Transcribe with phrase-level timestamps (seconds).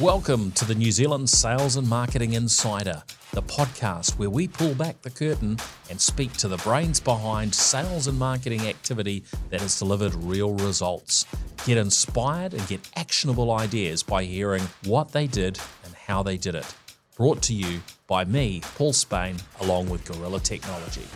[0.00, 3.00] Welcome to the New Zealand Sales and Marketing Insider,
[3.32, 5.56] the podcast where we pull back the curtain
[5.88, 11.26] and speak to the brains behind sales and marketing activity that has delivered real results.
[11.64, 16.56] Get inspired and get actionable ideas by hearing what they did and how they did
[16.56, 16.74] it.
[17.16, 21.06] Brought to you by me, Paul Spain, along with Gorilla Technology.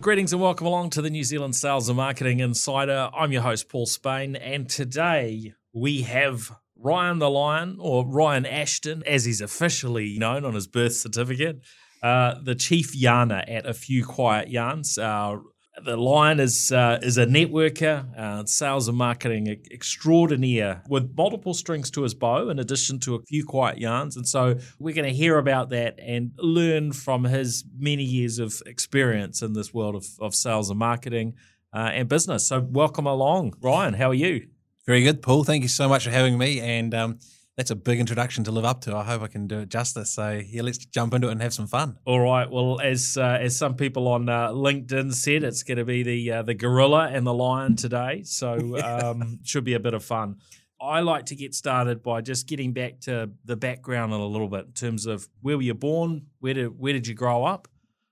[0.00, 3.10] Greetings and welcome along to the New Zealand Sales and Marketing Insider.
[3.12, 9.02] I'm your host, Paul Spain, and today we have Ryan the Lion, or Ryan Ashton,
[9.06, 11.60] as he's officially known on his birth certificate,
[12.02, 14.96] uh, the chief yarner at A Few Quiet Yarns.
[14.96, 15.38] Uh,
[15.84, 21.90] the Lion is uh, is a networker, uh, sales and marketing extraordinaire with multiple strings
[21.92, 24.16] to his bow, in addition to a few quiet yarns.
[24.16, 28.60] And so we're going to hear about that and learn from his many years of
[28.66, 31.34] experience in this world of, of sales and marketing
[31.72, 32.48] uh, and business.
[32.48, 33.94] So welcome along, Ryan.
[33.94, 34.48] How are you?
[34.88, 35.44] Very good, Paul.
[35.44, 36.60] Thank you so much for having me.
[36.60, 37.18] And um,
[37.58, 38.96] that's a big introduction to live up to.
[38.96, 40.12] I hope I can do it justice.
[40.12, 41.98] So yeah, let's jump into it and have some fun.
[42.06, 42.50] All right.
[42.50, 46.32] Well, as uh, as some people on uh, LinkedIn said, it's going to be the
[46.32, 48.22] uh, the gorilla and the lion today.
[48.24, 50.36] So um, should be a bit of fun.
[50.80, 54.64] I like to get started by just getting back to the background a little bit
[54.64, 57.68] in terms of where were you born, where did where did you grow up?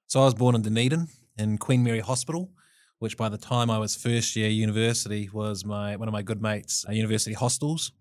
[0.09, 2.51] So I was born in Dunedin in Queen Mary Hospital
[3.07, 6.43] which by the time I was first year university was my one of my good
[6.43, 7.93] mates' uh, university hostels.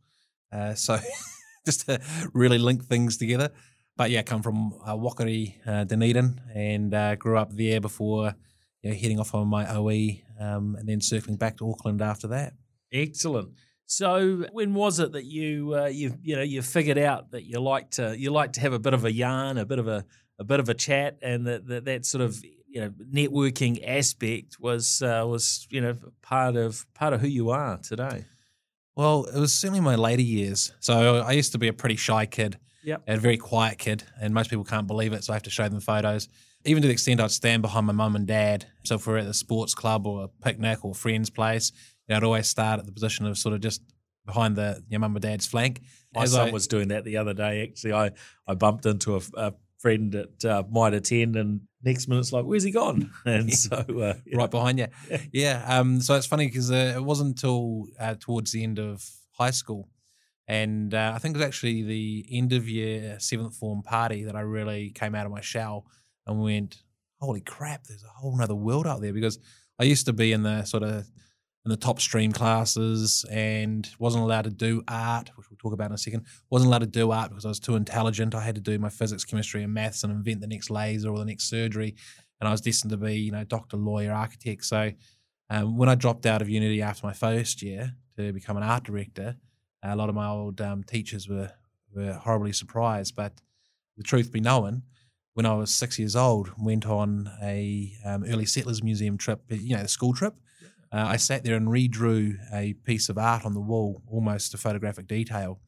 [0.51, 0.97] Uh, so
[1.67, 2.01] just to
[2.33, 3.51] really link things together.
[3.95, 8.33] But yeah, come from uh, Whakaari, uh, Dunedin, and uh, grew up there before
[8.81, 12.27] you know, heading off on my OE, um, and then circling back to Auckland after
[12.29, 12.53] that.
[12.91, 13.49] Excellent.
[13.85, 17.59] So when was it that you uh, you you know you figured out that you
[17.59, 20.03] like to you like to have a bit of a yarn, a bit of a
[20.39, 22.43] a bit of a chat, and that that, that sort of
[22.75, 27.49] you know networking aspect was uh, was you know part of part of who you
[27.49, 28.25] are today.
[28.97, 30.73] Well, it was certainly my later years.
[30.81, 34.33] So I used to be a pretty shy kid, yeah, a very quiet kid, and
[34.33, 35.23] most people can't believe it.
[35.23, 36.27] So I have to show them photos.
[36.65, 38.65] Even to the extent I'd stand behind my mum and dad.
[38.83, 41.71] So if we're at the sports club or a picnic or a friend's place,
[42.07, 43.81] you know, I'd always start at the position of sort of just
[44.25, 45.81] behind the your mum and dad's flank.
[46.13, 47.63] My As son I, was doing that the other day.
[47.63, 48.11] Actually, I
[48.45, 49.53] I bumped into a, a
[49.85, 53.11] friend that uh, might attend, and next minute it's like, where's he gone?
[53.25, 54.33] And so uh, yeah.
[54.37, 54.87] right behind you,
[55.31, 55.63] yeah.
[55.67, 59.51] Um, so it's funny because uh, it wasn't until uh, towards the end of high
[59.51, 59.87] school,
[60.47, 64.35] and uh, I think it was actually the end of year seventh form party that
[64.35, 65.85] I really came out of my shell
[66.25, 66.81] and went,
[67.21, 69.37] holy crap, there's a whole other world out there because
[69.77, 71.05] I used to be in the sort of
[71.65, 75.89] in the top stream classes and wasn't allowed to do art, which we'll talk about
[75.89, 76.25] in a second.
[76.51, 78.35] Wasn't allowed to do art because I was too intelligent.
[78.35, 81.17] I had to do my physics, chemistry, and maths and invent the next laser or
[81.17, 81.95] the next surgery.
[82.39, 84.63] And I was destined to be, you know, doctor, lawyer, architect.
[84.63, 84.91] So
[85.49, 88.83] um, when I dropped out of Unity after my first year to become an art
[88.83, 89.35] director,
[89.81, 91.51] a lot of my old um, teachers were
[91.95, 93.15] were horribly surprised.
[93.15, 93.41] But
[93.97, 94.83] the truth be known,
[95.33, 99.75] when I was six years old, went on a um, early settlers museum trip, you
[99.75, 100.35] know, the school trip
[100.95, 104.57] uh, I sat there and redrew a piece of art on the wall, almost to
[104.57, 105.59] photographic detail,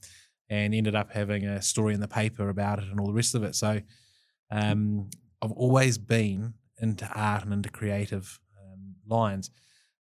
[0.49, 3.35] and ended up having a story in the paper about it and all the rest
[3.35, 3.53] of it.
[3.53, 3.81] So
[4.49, 5.09] um,
[5.41, 9.49] I've always been into art and into creative um, lines,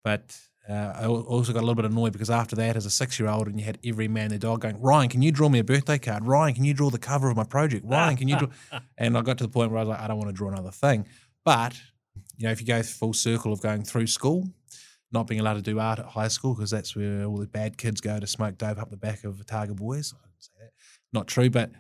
[0.04, 0.38] but
[0.70, 3.58] uh, I also got a little bit annoyed because after that, as a six-year-old, and
[3.58, 6.00] you had every man and their dog going, "Ryan, can you draw me a birthday
[6.00, 6.26] card?
[6.26, 7.86] Ryan, can you draw the cover of my project?
[7.88, 8.48] Ryan, can you draw?"
[8.98, 10.50] and I got to the point where I was like, "I don't want to draw
[10.50, 11.08] another thing."
[11.46, 11.80] But
[12.38, 14.50] you know, if you go full circle of going through school,
[15.14, 17.78] not being allowed to do art at high school because that's where all the bad
[17.78, 20.14] kids go to smoke dope up the back of Otago boys.
[20.14, 20.72] I say that.
[21.12, 21.72] Not true, but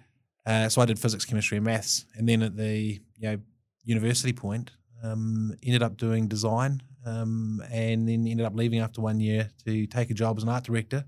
[0.45, 3.37] uh, so I did physics, chemistry, and maths, and then at the you know
[3.83, 4.71] university point,
[5.03, 9.87] um, ended up doing design, um, and then ended up leaving after one year to
[9.87, 11.05] take a job as an art director,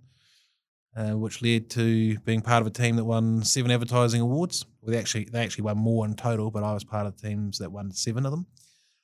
[0.96, 4.66] uh, which led to being part of a team that won seven advertising awards.
[4.82, 7.28] Well, they actually they actually won more in total, but I was part of the
[7.28, 8.48] teams that won seven of them.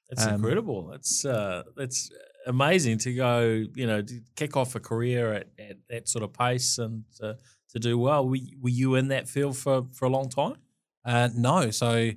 [0.10, 0.88] That's um, incredible.
[0.88, 2.10] That's uh, that's
[2.48, 6.34] amazing to go, you know, to kick off a career at, at that sort of
[6.34, 7.34] pace and uh,
[7.70, 8.28] to do well.
[8.28, 10.56] Were, were you in that field for, for a long time?
[11.06, 11.72] Uh, no.
[11.72, 12.12] So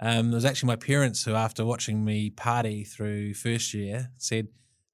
[0.00, 4.48] um, it was actually my parents who, after watching me party through first year, said,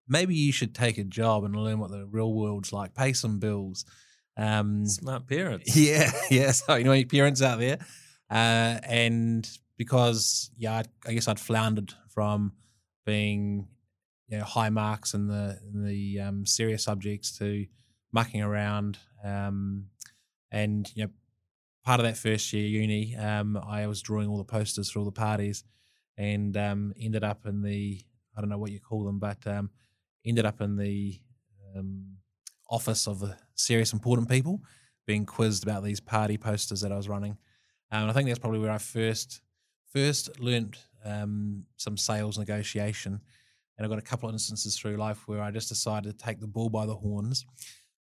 [0.09, 3.39] maybe you should take a job and learn what the real world's like, pay some
[3.39, 3.85] bills.
[4.37, 5.77] Um, Smart parents.
[5.77, 6.11] Yeah.
[6.31, 6.53] Yeah.
[6.53, 7.79] So, you know, your parents out there.
[8.31, 12.53] Uh, and because, yeah, I, I guess I'd floundered from
[13.05, 13.69] being
[14.29, 17.67] you know, high marks in the the um, serious subjects to
[18.13, 18.99] mucking around.
[19.25, 19.87] Um,
[20.51, 21.11] and you know,
[21.85, 25.05] part of that first year uni, um, I was drawing all the posters for all
[25.05, 25.65] the parties,
[26.17, 28.01] and um, ended up in the
[28.37, 29.71] I don't know what you call them, but um,
[30.25, 31.19] ended up in the
[31.77, 32.19] um,
[32.71, 34.61] office of the serious important people
[35.07, 37.39] being quizzed about these party posters that I was running.
[37.91, 39.41] And I think that's probably where I first
[39.93, 43.21] first learnt some sales negotiation.
[43.79, 46.41] And I've got a couple of instances through life where I just decided to take
[46.41, 47.47] the bull by the horns.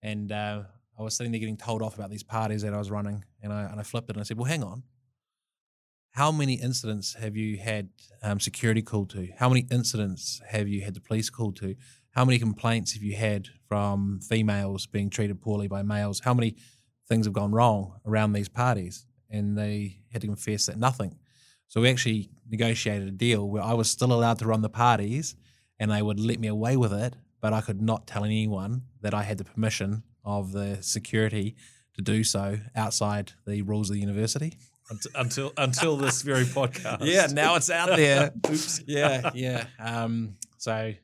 [0.02, 0.64] And uh,
[0.98, 3.24] I was sitting there getting told off about these parties that I was running.
[3.42, 4.82] And I, and I flipped it and I said, Well, hang on.
[6.10, 7.88] How many incidents have you had
[8.22, 9.28] um, security called to?
[9.38, 11.74] How many incidents have you had the police called to?
[12.10, 16.20] How many complaints have you had from females being treated poorly by males?
[16.20, 16.56] How many
[17.08, 19.06] things have gone wrong around these parties?
[19.30, 21.16] And they had to confess that nothing.
[21.69, 25.34] So we actually negotiated a deal where I was still allowed to run the parties
[25.82, 29.14] and they would let me away with it, but I could not tell anyone that
[29.14, 31.56] I had the permission of the security
[31.94, 34.56] to do so outside the rules of the university.
[35.14, 36.99] Until until this very podcast.
[37.00, 38.32] yeah, now it's out there.
[38.49, 38.82] Oops.
[38.87, 39.67] Yeah, yeah.
[39.79, 40.94] Um, so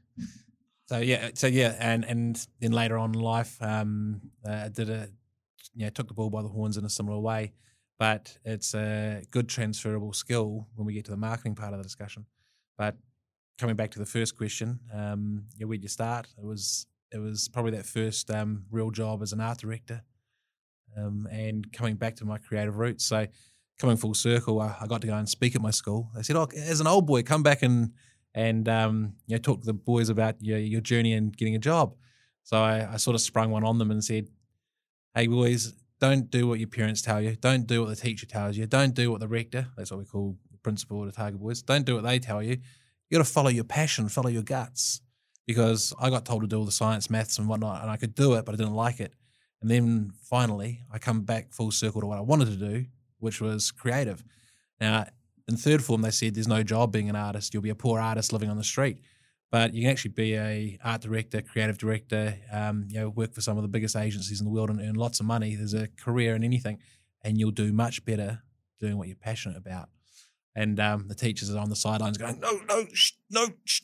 [0.87, 5.09] so yeah, so yeah, and and then later on in life, um, uh, did a
[5.75, 7.53] you know took the ball by the horns in a similar way
[7.99, 11.83] but it's a good transferable skill when we get to the marketing part of the
[11.83, 12.27] discussion.
[12.77, 12.97] But
[13.59, 16.27] coming back to the first question, um, yeah, where'd you start?
[16.39, 20.03] It was it was probably that first um, real job as an art director,
[20.97, 23.05] um, and coming back to my creative roots.
[23.05, 23.27] So
[23.79, 26.11] coming full circle, I, I, got to go and speak at my school.
[26.15, 27.93] They said, "Oh, as an old boy, come back and
[28.35, 31.61] and um, you know talk to the boys about your your journey and getting a
[31.61, 31.95] job."
[32.45, 34.29] So I, I sort of sprung one on them and said,
[35.15, 37.37] "Hey boys, don't do what your parents tell you.
[37.37, 38.67] Don't do what the teacher tells you.
[38.67, 41.95] Don't do what the rector, that's what we call principal the Otago boys, don't do
[41.95, 42.59] what they tell you.
[43.09, 45.01] You got to follow your passion, follow your guts.
[45.47, 48.15] Because I got told to do all the science, maths, and whatnot, and I could
[48.15, 49.15] do it, but I didn't like it.
[49.63, 52.85] And then finally, I come back full circle to what I wanted to do,
[53.19, 54.23] which was creative.
[54.79, 55.07] Now,
[55.49, 57.55] in third form, they said there's no job being an artist.
[57.55, 58.99] You'll be a poor artist living on the street
[59.51, 63.41] but you can actually be a art director, creative director, um, you know, work for
[63.41, 65.55] some of the biggest agencies in the world and earn lots of money.
[65.55, 66.79] There's a career in anything,
[67.23, 68.43] and you'll do much better
[68.79, 69.89] doing what you're passionate about.
[70.59, 73.49] And um, the teachers are on the sidelines going, no, no, shh, no.
[73.65, 73.81] Shh.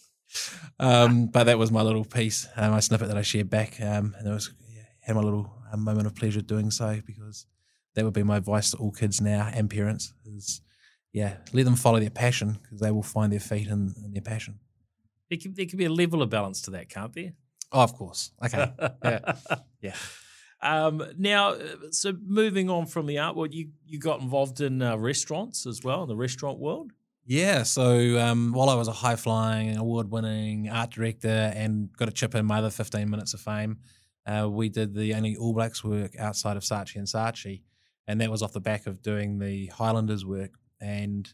[0.80, 4.16] Um, but that was my little piece, uh, my snippet that I shared back, um,
[4.18, 7.46] and it was yeah, had my little uh, moment of pleasure doing so because
[7.94, 10.60] that would be my advice to all kids now and parents is
[11.12, 14.22] yeah, let them follow their passion because they will find their feet in, in their
[14.22, 14.58] passion
[15.30, 17.32] there can, there can be a level of balance to that, can't there?
[17.72, 18.30] Oh, of course.
[18.44, 18.72] Okay.
[19.04, 19.34] yeah.
[19.80, 19.94] yeah.
[20.64, 21.58] Um, now, uh,
[21.90, 25.84] so moving on from the art world, you, you got involved in uh, restaurants as
[25.84, 26.92] well, in the restaurant world?
[27.26, 27.62] Yeah.
[27.62, 32.12] So um, while I was a high flying, award winning art director and got a
[32.12, 33.78] chip in my other 15 minutes of fame,
[34.26, 37.62] uh, we did the only All Blacks work outside of Saatchi and Saatchi.
[38.06, 40.52] And that was off the back of doing the Highlanders work.
[40.80, 41.30] And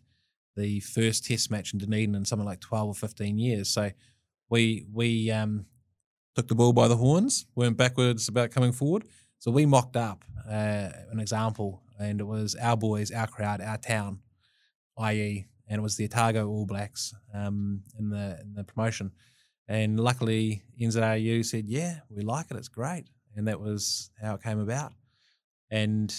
[0.56, 3.68] the first test match in Dunedin in something like 12 or 15 years.
[3.68, 3.90] So
[4.48, 5.66] we we um,
[6.34, 9.04] took the ball by the horns, weren't backwards about coming forward.
[9.40, 13.78] So we mocked up uh, an example, and it was our boys, our crowd, our
[13.78, 14.20] town,
[14.98, 19.12] i.e., and it was the Otago All Blacks um, in the in the promotion.
[19.66, 22.56] And luckily, NZRU said, "Yeah, we like it.
[22.58, 24.92] It's great," and that was how it came about.
[25.70, 26.14] And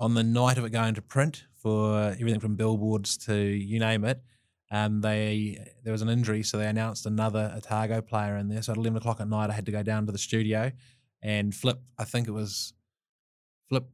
[0.00, 4.04] on the night of it going to print for everything from billboards to you name
[4.04, 4.22] it,
[4.70, 8.62] um, they there was an injury, so they announced another Otago player in there.
[8.62, 10.72] So at eleven o'clock at night, I had to go down to the studio
[11.22, 11.80] and flip.
[11.98, 12.72] I think it was
[13.68, 13.88] flip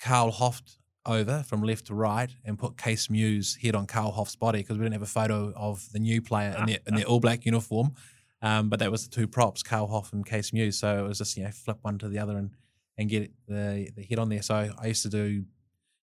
[0.00, 4.36] Carl Hoeft over from left to right and put Kees Meeuws's head on Carl Hoeft's
[4.36, 7.04] body because we didn't have a photo of the new player in their, in their
[7.08, 7.92] All Black uniform.
[8.40, 10.74] Um, but that was the two props, Carl Hoeft and Kees Meeuws.
[10.74, 12.50] So it was just you know flip one to the other and
[12.98, 14.42] and get the the head on there.
[14.42, 15.44] So I used to do, you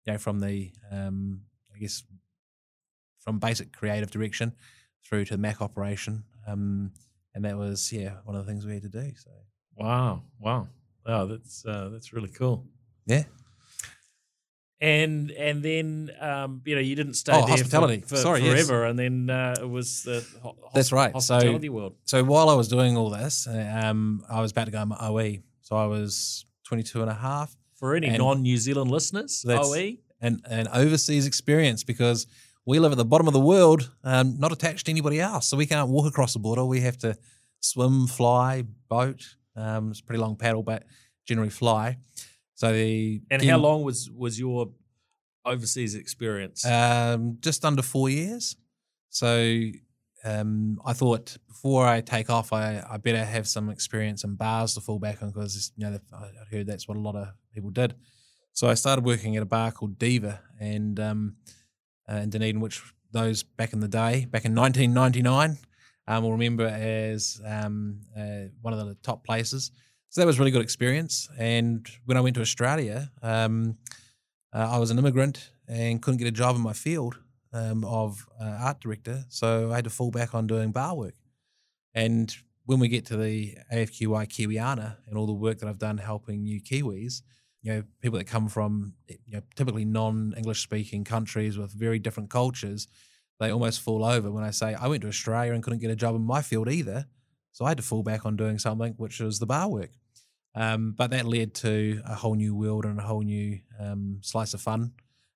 [0.08, 1.42] know, from the um,
[1.74, 2.04] I guess
[3.20, 4.54] from basic creative direction
[5.06, 6.92] through to the Mac operation, um,
[7.36, 9.12] and that was yeah one of the things we had to do.
[9.16, 9.32] So
[9.80, 10.68] wow, wow,
[11.06, 12.66] wow, that's uh, that's really cool.
[13.06, 13.24] Yeah.
[14.82, 18.02] And and then um, you know you didn't stay oh, there hospitality.
[18.02, 18.90] For, for Sorry, forever, yes.
[18.90, 21.96] and then uh, it was the ho- that's right hospitality so, world.
[22.06, 25.40] So while I was doing all this, um, I was about to go my OE.
[25.62, 27.56] So I was 22 and a half.
[27.76, 29.98] For any non New Zealand listeners, OE?
[30.22, 32.28] and an overseas experience because
[32.66, 35.48] we live at the bottom of the world, um, not attached to anybody else.
[35.48, 36.66] So we can't walk across the border.
[36.66, 37.18] We have to
[37.62, 39.36] swim, fly, boat.
[39.56, 40.84] Um, it's a pretty long paddle, but
[41.26, 41.98] generally fly.
[42.56, 44.72] So the and how long was was your
[45.46, 46.66] overseas experience?
[46.66, 48.56] Um, just under four years.
[49.10, 49.62] So
[50.24, 54.74] um, I thought before I take off, I, I better have some experience in bars
[54.76, 57.70] to fall back on because you know I heard that's what a lot of people
[57.70, 57.96] did.
[58.54, 61.36] So I started working at a bar called Diva and um,
[62.12, 65.58] uh, in Dunedin, which those back in the day, back in 1999,
[66.10, 69.72] um, will remember as um, uh, one of the top places.
[70.10, 71.30] so that was a really good experience.
[71.38, 73.78] And when I went to Australia, um,
[74.52, 77.20] uh, I was an immigrant and couldn't get a job in my field
[77.54, 81.14] um, of uh, art director, so I had to fall back on doing bar work.
[81.94, 82.36] And
[82.66, 86.44] when we get to the AFQI Kiwiana and all the work that I've done helping
[86.44, 87.22] new Kiwis,
[87.62, 92.30] you know, people that come from you know, typically non-English speaking countries with very different
[92.32, 92.88] cultures,
[93.40, 95.96] they almost fall over when I say I went to Australia and couldn't get a
[95.96, 97.06] job in my field either.
[97.52, 99.92] So I had to fall back on doing something which was the bar work.
[100.56, 104.54] Um, but that led to a whole new world and a whole new um, slice
[104.54, 104.94] of fun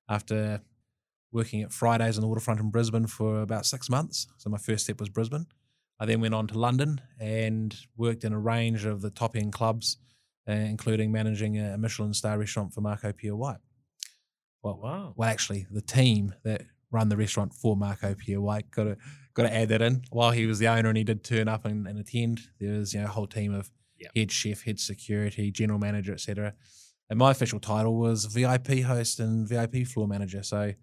[0.09, 0.61] after
[1.31, 4.27] working at Fridays on the waterfront in Brisbane for about six months.
[4.37, 5.47] So my first step was Brisbane.
[5.99, 9.53] I then went on to London and worked in a range of the top end
[9.53, 9.97] clubs,
[10.47, 13.59] uh, including managing a Michelin star restaurant for Marco Pierre White.
[14.61, 15.13] Well, Wow.
[15.15, 18.97] well, actually, the team that run the restaurant for Marco Pierre White got to
[19.33, 20.03] got to add that in.
[20.11, 22.93] While he was the owner and he did turn up and, and attend, there was
[22.93, 23.69] you know a whole team of
[24.03, 24.11] Yep.
[24.15, 26.53] head chef, head security, general manager, etc.
[27.09, 30.43] And my official title was VIP host and VIP floor manager.
[30.43, 30.73] So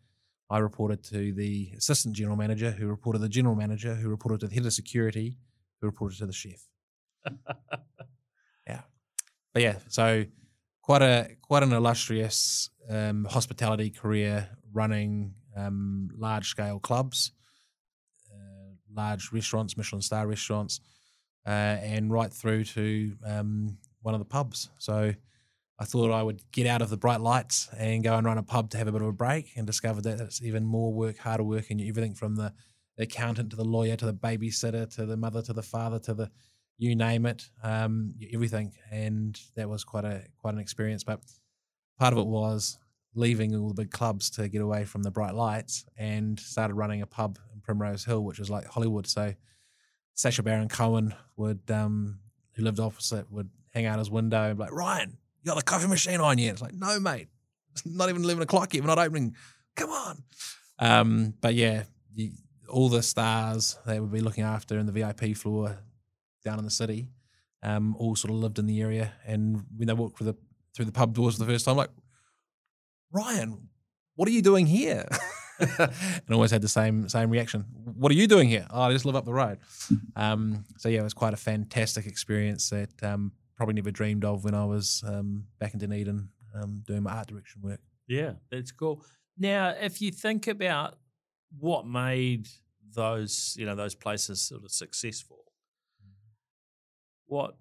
[0.49, 4.41] I reported to the assistant general manager, who reported to the general manager, who reported
[4.41, 5.37] to the head of security,
[5.81, 6.67] who reported to the chef.
[8.67, 8.81] yeah,
[9.53, 10.25] but yeah, so
[10.83, 17.33] quite a quite an illustrious um, hospitality career, running um, large scale clubs,
[18.33, 20.81] uh, large restaurants, Michelin star restaurants,
[21.47, 21.51] uh,
[21.83, 24.71] and right through to um, one of the pubs.
[24.79, 25.15] So
[25.79, 28.43] I thought I would get out of the bright lights and go and run a
[28.43, 31.19] pub to have a bit of a break, and discovered that it's even more work,
[31.19, 32.53] harder work, and everything from the,
[32.99, 36.31] accountant to the lawyer to the babysitter to the mother to the father to the
[36.79, 41.05] you name it, um, everything, and that was quite a quite an experience.
[41.05, 41.21] But
[41.99, 42.79] part of it was
[43.15, 47.03] leaving all the big clubs to get away from the bright lights and started running
[47.03, 49.07] a pub in Primrose Hill, which was like Hollywood.
[49.07, 49.35] So
[50.15, 52.21] Sacha Baron Cohen would, um,
[52.53, 55.63] who lived opposite, would hang out his window and be like, Ryan, you got the
[55.63, 56.53] coffee machine on yet?
[56.53, 57.29] It's like, no, mate,
[57.73, 58.83] it's not even 11 o'clock yet.
[58.83, 59.35] We're not opening.
[59.77, 60.23] Come on.
[60.79, 62.33] Um, but yeah, you,
[62.69, 65.79] all the stars they would be looking after in the VIP floor
[66.45, 67.09] down in the city,
[67.63, 69.13] um, all sort of lived in the area.
[69.27, 70.37] And when they walked through the
[70.75, 71.91] through the pub doors for the first time, like,
[73.13, 73.69] Ryan,
[74.15, 75.07] what are you doing here?
[75.79, 77.65] and always had the same same reaction.
[77.97, 78.67] What are you doing here?
[78.71, 79.59] Oh, I just live up the road.
[80.17, 84.45] Um, so yeah, it was quite a fantastic experience that um, probably never dreamed of
[84.45, 87.81] when I was um, back in Dunedin um, doing my art direction work.
[88.07, 89.03] Yeah, that's cool.
[89.39, 90.99] Now, if you think about
[91.59, 92.49] what made
[92.95, 95.45] those, you know, those places sort of successful,
[97.27, 97.55] what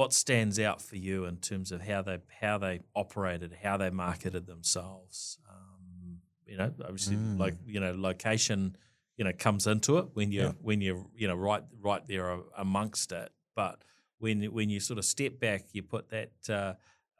[0.00, 3.90] what stands out for you in terms of how they how they operated, how they
[3.90, 5.38] marketed themselves?
[5.48, 7.38] Um, you know, obviously, Mm.
[7.38, 8.76] like you know, location,
[9.16, 10.52] you know, comes into it when you Yeah.
[10.68, 12.26] when you're you know right right there
[12.56, 13.76] amongst it, but
[14.22, 16.74] when when you sort of step back, you put that uh,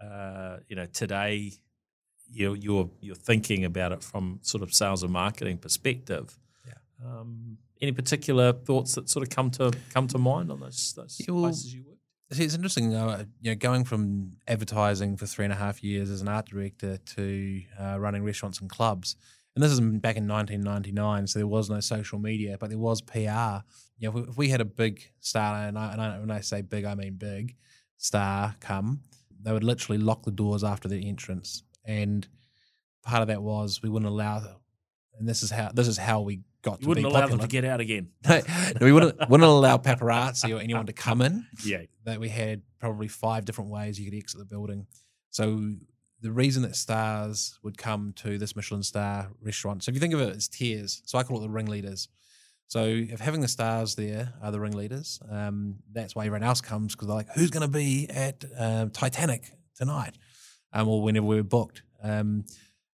[0.06, 1.52] uh, you know today
[2.32, 6.38] you're you're you're thinking about it from sort of sales and marketing perspective.
[6.66, 6.74] Yeah.
[7.04, 11.20] Um, any particular thoughts that sort of come to come to mind on those those
[11.20, 11.84] Yeah, well, places you?
[12.32, 16.10] See, it's interesting, uh, you know, going from advertising for three and a half years
[16.10, 19.16] as an art director to uh, running restaurants and clubs.
[19.56, 23.00] And this is back in 1999, so there was no social media, but there was
[23.00, 23.64] PR.
[23.98, 26.30] You know, if we, if we had a big star, and, I, and I, when
[26.30, 27.56] I say big, I mean big
[27.96, 29.00] star come,
[29.42, 31.64] they would literally lock the doors after their entrance.
[31.84, 32.28] And
[33.02, 34.44] part of that was we wouldn't allow,
[35.18, 37.38] and this is how this is how we got You wouldn't allow popular.
[37.38, 38.10] them to get out again.
[38.28, 38.40] no,
[38.80, 43.08] we wouldn't, wouldn't allow paparazzi or anyone to come in Yeah, that we had probably
[43.08, 44.86] five different ways you could exit the building.
[45.30, 45.72] So
[46.20, 49.82] the reason that stars would come to this Michelin star restaurant.
[49.82, 52.08] So if you think of it as tiers, so I call it the ringleaders.
[52.68, 56.94] So if having the stars there are the ringleaders, um, that's why everyone else comes
[56.94, 60.14] because they're like, who's going to be at um, Titanic tonight,
[60.72, 61.82] um, or whenever we're booked.
[62.02, 62.44] Um,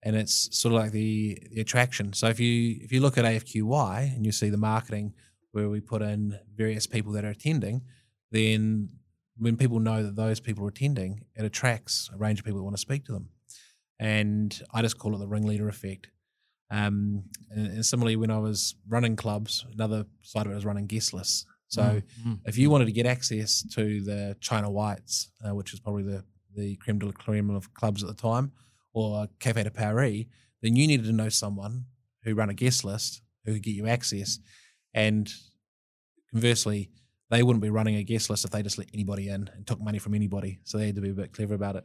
[0.03, 2.13] and it's sort of like the, the attraction.
[2.13, 5.15] So if you if you look at AFQY and you see the marketing
[5.53, 7.83] where we put in various people that are attending,
[8.31, 8.89] then
[9.37, 12.65] when people know that those people are attending, it attracts a range of people that
[12.65, 13.29] want to speak to them.
[13.99, 16.09] And I just call it the ringleader effect.
[16.71, 20.87] Um, and, and similarly, when I was running clubs, another side of it was running
[20.87, 21.47] guest lists.
[21.69, 25.81] So Mm, if you wanted to get access to the China Whites, uh, which was
[25.81, 28.53] probably the, the creme de la creme of clubs at the time,
[28.93, 30.25] or Cafe de Paris,
[30.63, 31.87] then you needed to know someone
[32.25, 34.39] who ran a guest list who could get you access.
[34.95, 35.31] And
[36.31, 36.91] conversely,
[37.31, 39.81] they wouldn't be running a guest list if they just let anybody in and took
[39.81, 40.61] money from anybody.
[40.65, 41.85] So they had to be a bit clever about it.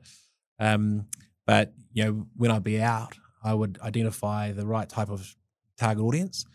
[0.60, 1.08] Um,
[1.46, 5.36] but you know, when I'd be out, I would identify the right type of
[5.78, 6.46] target audience,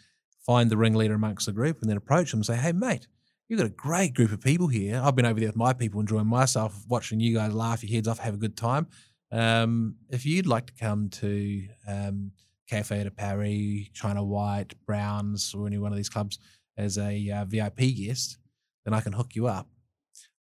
[0.44, 3.06] find the ringleader amongst the group, and then approach them and say, "Hey, mate,
[3.48, 5.00] you've got a great group of people here.
[5.02, 8.08] I've been over there with my people, enjoying myself, watching you guys laugh your heads
[8.08, 8.86] off, have a good time.
[9.32, 12.32] Um, if you'd like to come to um,
[12.68, 16.38] Cafe de Paris, China White, Browns, or any one of these clubs
[16.76, 18.38] as a uh, VIP guest,
[18.84, 19.68] then I can hook you up.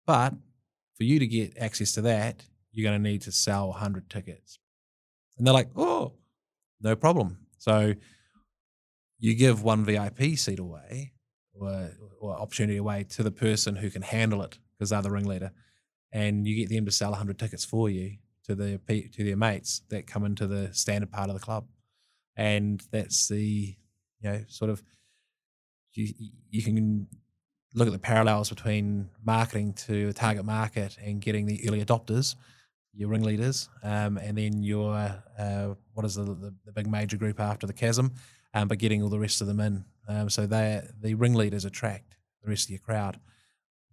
[0.06, 0.34] But
[0.98, 2.44] for you to get access to that,
[2.74, 4.60] you're going to need to sell 100 tickets.
[5.38, 6.14] And they're like, oh,
[6.82, 7.38] no problem.
[7.58, 7.94] So
[9.20, 11.14] you give one VIP seat away
[11.54, 15.52] or, or opportunity away to the person who can handle it because they're the ringleader.
[16.12, 18.18] And you get them to sell 100 tickets for you
[18.56, 21.66] to their, to their mates that come into the standard part of the club.
[22.36, 23.76] And that's the,
[24.22, 24.82] you know, sort of,
[25.94, 26.14] you,
[26.50, 27.08] you can
[27.74, 32.36] look at the parallels between marketing to a target market and getting the early adopters,
[32.94, 34.94] your ringleaders, um, and then your
[35.38, 38.14] uh, what is the, the, the big major group after the chasm,
[38.54, 39.86] um, but getting all the rest of them in.
[40.08, 43.20] Um, so they the ringleaders attract the rest of your crowd.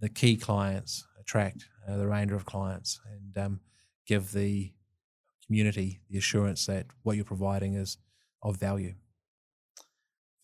[0.01, 3.61] The key clients attract uh, the remainder of clients and um,
[4.09, 4.73] give the
[5.47, 7.99] community the assurance that what you're providing is
[8.43, 8.95] of value.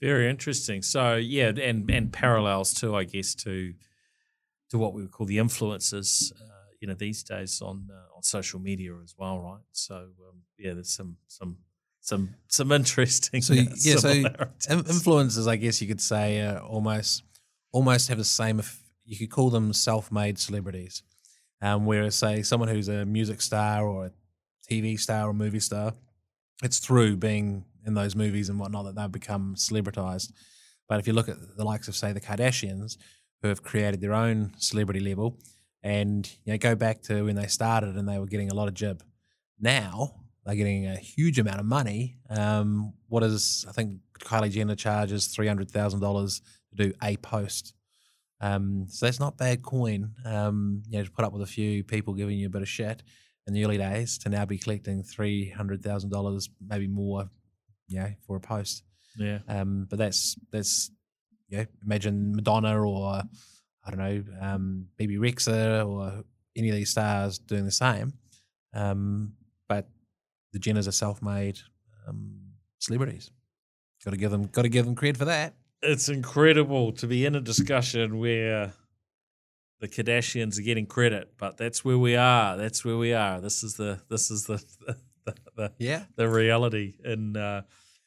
[0.01, 0.83] Very interesting.
[0.83, 3.75] So yeah, and and parallels too, I guess, to
[4.71, 8.23] to what we would call the influencers, uh, you know, these days on uh, on
[8.23, 9.63] social media as well, right?
[9.73, 11.57] So um, yeah, there's some some
[12.01, 13.41] some some interesting.
[13.41, 14.11] So yeah, so
[14.69, 17.23] influencers, I guess you could say, uh, almost
[17.73, 18.59] almost have the same.
[18.59, 21.03] If You could call them self-made celebrities,
[21.65, 24.11] um, whereas say someone who's a music star or a
[24.71, 25.95] TV star or movie star,
[26.63, 30.31] it's through being in those movies and whatnot that they've become celebritized.
[30.89, 32.99] But if you look at the likes of say the Kardashians,
[33.41, 35.39] who have created their own celebrity level,
[35.83, 38.69] and you know go back to when they started and they were getting a lot
[38.69, 39.03] of jib.
[39.59, 42.19] Now they're getting a huge amount of money.
[42.29, 47.17] Um, what is I think Kylie Jenner charges three hundred thousand dollars to do a
[47.17, 47.73] post.
[48.41, 50.13] Um, so that's not bad coin.
[50.25, 52.69] Um, you know, to put up with a few people giving you a bit of
[52.69, 53.03] shit
[53.47, 57.31] in the early days to now be collecting three hundred thousand dollars, maybe more,
[57.89, 58.83] you know, for a post.
[59.17, 59.39] Yeah.
[59.49, 60.91] Um, but that's that's
[61.49, 63.23] you know, imagine Madonna or
[63.87, 66.25] I don't know, um, Bebe Rexha or
[66.57, 68.15] any of these stars doing the same.
[68.73, 69.35] Um,
[69.69, 69.89] but
[70.53, 71.59] the Jenners are self-made
[72.09, 72.41] um,
[72.79, 73.31] celebrities.
[74.05, 75.55] Got to give them, got to give them credit for that.
[75.85, 78.73] It's incredible to be in a discussion where
[79.81, 82.57] the Kardashians are getting credit, but that's where we are.
[82.57, 83.41] That's where we are.
[83.41, 84.65] This is the this is the
[85.25, 87.63] the, the yeah the reality in uh,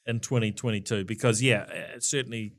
[0.06, 1.66] in 2022 because yeah,
[2.00, 2.54] certainly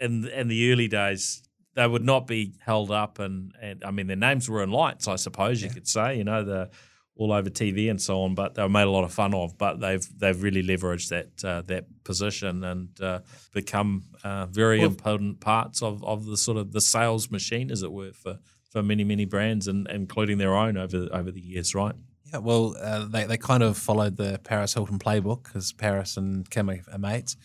[0.00, 1.42] in in the early days
[1.74, 5.06] they would not be held up and and I mean their names were in lights,
[5.06, 6.16] I suppose you could say.
[6.16, 6.70] You know the
[7.16, 9.56] all over TV and so on, but they were made a lot of fun of.
[9.56, 13.20] But they've they've really leveraged that uh, that position and uh,
[13.52, 17.82] become uh, very well, important parts of, of the sort of the sales machine, as
[17.82, 18.38] it were, for,
[18.70, 21.94] for many many brands and including their own over over the years, right?
[22.32, 26.48] Yeah, well, uh, they they kind of followed the Paris Hilton playbook because Paris and
[26.50, 27.36] Kim are mates,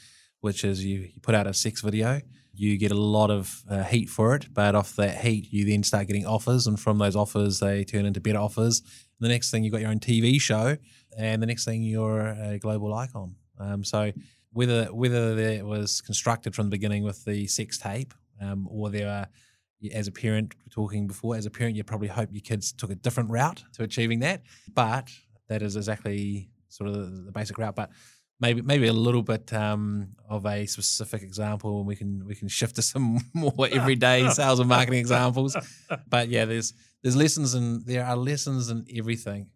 [0.41, 2.21] which is you, you put out a sex video
[2.60, 5.82] you get a lot of uh, heat for it, but off that heat, you then
[5.82, 8.82] start getting offers, and from those offers, they turn into better offers.
[9.19, 10.77] The next thing, you've got your own TV show,
[11.17, 13.36] and the next thing, you're a global icon.
[13.60, 14.12] Um, so
[14.51, 19.10] whether whether it was constructed from the beginning with the sex tape, um, or there
[19.10, 19.27] are,
[19.93, 22.95] as a parent, talking before, as a parent, you probably hope your kids took a
[22.95, 25.10] different route to achieving that, but
[25.47, 27.75] that is exactly sort of the, the basic route.
[27.75, 27.89] But
[28.39, 32.47] maybe maybe a little bit um, of a specific example, and we can we can
[32.47, 35.56] shift to some more everyday sales and marketing examples.
[36.08, 39.47] But yeah, there's there's lessons and there are lessons in everything,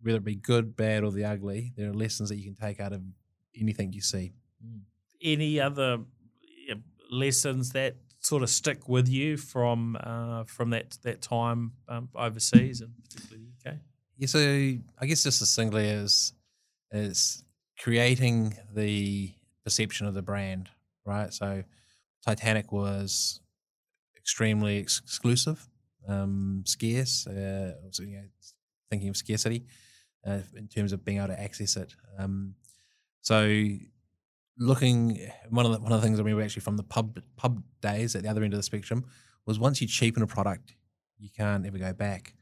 [0.00, 1.72] whether it be good, bad, or the ugly.
[1.76, 3.02] There are lessons that you can take out of
[3.58, 4.32] anything you see.
[4.64, 4.80] Mm.
[5.20, 5.98] Any other
[7.12, 12.80] lessons that sort of stick with you from uh, from that that time um, overseas
[12.80, 13.76] and particularly the UK?
[14.16, 16.32] Yeah, so I guess just succinctly as
[16.90, 17.44] is
[17.82, 19.32] creating the
[19.64, 20.68] perception of the brand,
[21.04, 21.32] right?
[21.32, 21.64] So
[22.24, 23.40] Titanic was
[24.16, 25.68] extremely ex- exclusive,
[26.08, 28.24] um, scarce, uh, you know,
[28.88, 29.64] thinking of scarcity
[30.24, 31.94] uh, in terms of being able to access it.
[32.18, 32.54] Um,
[33.20, 33.66] so
[34.58, 35.18] looking
[35.48, 38.14] one of the one of the things I remember actually from the pub pub days
[38.14, 39.06] at the other end of the spectrum
[39.46, 40.76] was once you cheapen a product,
[41.18, 42.34] you can't ever go back.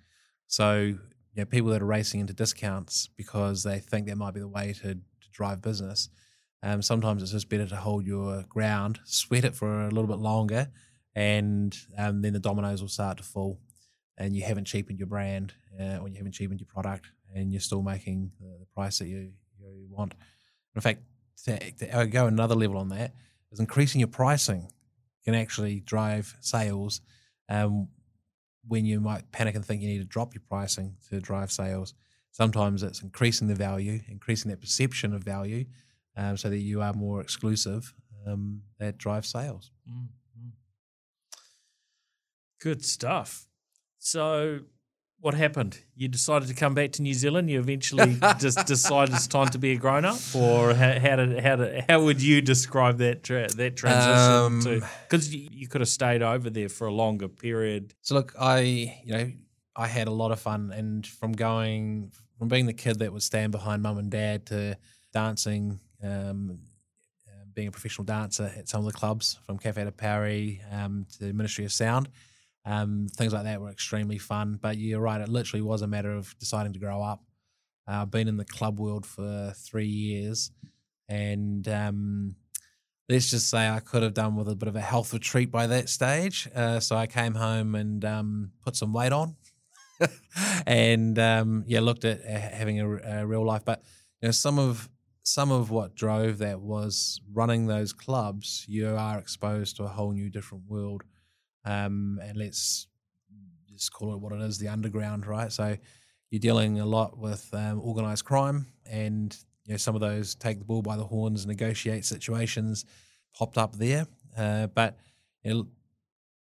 [0.48, 0.98] So you
[1.36, 4.74] know, people that are racing into discounts because they think that might be the way
[4.82, 4.98] to
[5.32, 6.08] drive business.
[6.62, 10.18] Um, sometimes it's just better to hold your ground, sweat it for a little bit
[10.18, 10.68] longer,
[11.14, 13.58] and um, then the dominoes will start to fall.
[14.18, 17.60] And you haven't cheapened your brand, uh, or you haven't cheapened your product, and you're
[17.60, 20.14] still making the, price that you, you want.
[20.74, 21.00] In fact,
[21.44, 23.14] to, to go another level on that
[23.50, 24.68] is increasing your pricing
[25.24, 27.00] can actually drive sales
[27.48, 27.88] um,
[28.66, 31.94] when you might panic and think you need to drop your pricing to drive sales.
[32.32, 35.64] Sometimes it's increasing the value, increasing that perception of value,
[36.16, 37.92] um, so that you are more exclusive.
[38.26, 39.70] Um, that drives sales.
[39.88, 40.06] Mm-hmm.
[42.60, 43.46] Good stuff.
[43.98, 44.60] So,
[45.20, 45.78] what happened?
[45.94, 47.50] You decided to come back to New Zealand.
[47.50, 51.40] You eventually just decided it's time to be a grown up, or how, how, did
[51.40, 54.32] how did how would you describe that tra- that transition?
[54.32, 57.94] Um, to because you, you could have stayed over there for a longer period.
[58.02, 58.60] So look, I
[59.04, 59.32] you know
[59.76, 63.22] I had a lot of fun, and from going from being the kid that would
[63.22, 64.76] stand behind mum and dad to
[65.12, 66.58] dancing, um,
[67.28, 71.06] uh, being a professional dancer at some of the clubs, from Cafe de Paris um,
[71.18, 72.08] to Ministry of Sound.
[72.64, 74.58] Um, things like that were extremely fun.
[74.60, 77.22] But you're right, it literally was a matter of deciding to grow up.
[77.88, 80.50] Uh, I've been in the club world for three years,
[81.08, 82.36] and um,
[83.08, 85.66] let's just say I could have done with a bit of a health retreat by
[85.66, 86.48] that stage.
[86.54, 89.36] Uh, so I came home and um, put some weight on,
[90.66, 93.64] and um, yeah, looked at uh, having a, a, real life.
[93.64, 93.82] But
[94.20, 94.88] you know, some of
[95.22, 98.64] some of what drove that was running those clubs.
[98.68, 101.02] You are exposed to a whole new, different world,
[101.64, 102.86] um, and let's
[103.72, 105.52] just call it what it is: the underground, right?
[105.52, 105.76] So
[106.30, 110.58] you're dealing a lot with um, organized crime, and you know some of those take
[110.58, 112.84] the bull by the horns, negotiate situations
[113.34, 114.96] popped up there, uh, but.
[115.42, 115.66] You know,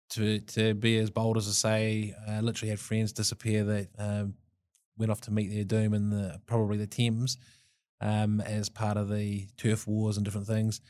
[0.09, 4.35] to to be as bold as to say, I literally had friends disappear that um,
[4.97, 7.37] went off to meet their doom in the probably the Thames
[8.01, 10.81] um, as part of the turf wars and different things.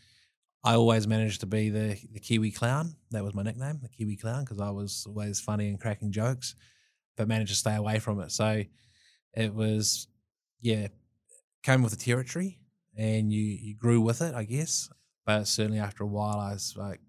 [0.64, 2.96] I always managed to be the the Kiwi clown.
[3.12, 6.56] That was my nickname, the Kiwi clown, because I was always funny and cracking jokes,
[7.16, 8.32] but managed to stay away from it.
[8.32, 8.64] So
[9.34, 10.08] it was,
[10.60, 10.88] yeah,
[11.64, 12.60] came with the territory,
[12.96, 14.90] and you you grew with it, I guess.
[15.26, 17.02] But certainly after a while, I was like,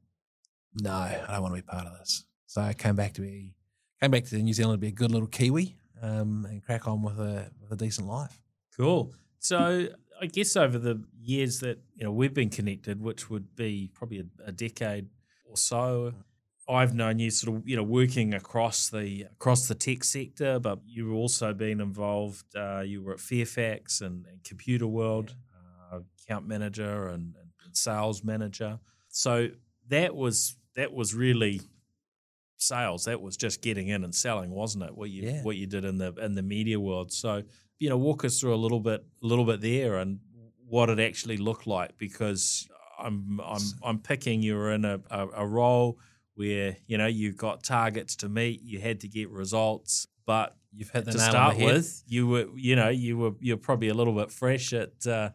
[0.83, 2.25] no, I don't want to be part of this.
[2.47, 3.55] So I came back to be
[4.01, 7.03] came back to New Zealand to be a good little Kiwi um, and crack on
[7.03, 8.41] with a with a decent life.
[8.77, 9.13] Cool.
[9.39, 9.89] So
[10.21, 14.21] I guess over the years that you know we've been connected, which would be probably
[14.21, 15.09] a, a decade
[15.45, 16.13] or so,
[16.69, 20.81] I've known you sort of you know working across the across the tech sector, but
[20.87, 22.45] you've also been involved.
[22.55, 25.35] Uh, you were at Fairfax and, and Computer World,
[25.93, 28.79] uh, account manager and, and sales manager.
[29.09, 29.49] So
[29.89, 31.61] that was that was really
[32.57, 33.05] sales.
[33.05, 34.97] That was just getting in and selling, wasn't it?
[34.97, 35.43] What you Yeah.
[35.43, 37.13] what you did in the in the media world.
[37.13, 37.43] So
[37.79, 40.19] you know, walk us through a little bit a little bit there and
[40.67, 45.29] what it actually looked like because I'm I'm I'm picking you were in a, a,
[45.29, 45.99] a role
[46.35, 50.91] where you know you've got targets to meet, you had to get results, but You've
[50.91, 51.75] hit the to start on the head.
[51.75, 55.07] with, you were you know you were you're probably a little bit fresh at.
[55.07, 55.31] Uh,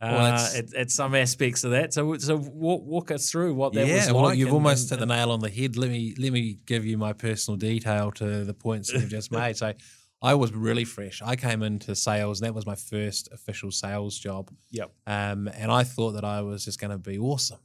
[0.00, 3.74] Well, uh, at, at some aspects of that, so so walk, walk us through what
[3.74, 4.38] that yeah, was well, like.
[4.38, 5.76] you've and- almost and- hit the nail on the head.
[5.76, 9.30] Let me let me give you my personal detail to the points that you've just
[9.40, 9.56] made.
[9.58, 9.74] So,
[10.22, 11.22] I was really fresh.
[11.24, 14.50] I came into sales, and that was my first official sales job.
[14.70, 14.90] Yep.
[15.06, 17.60] Um, and I thought that I was just going to be awesome,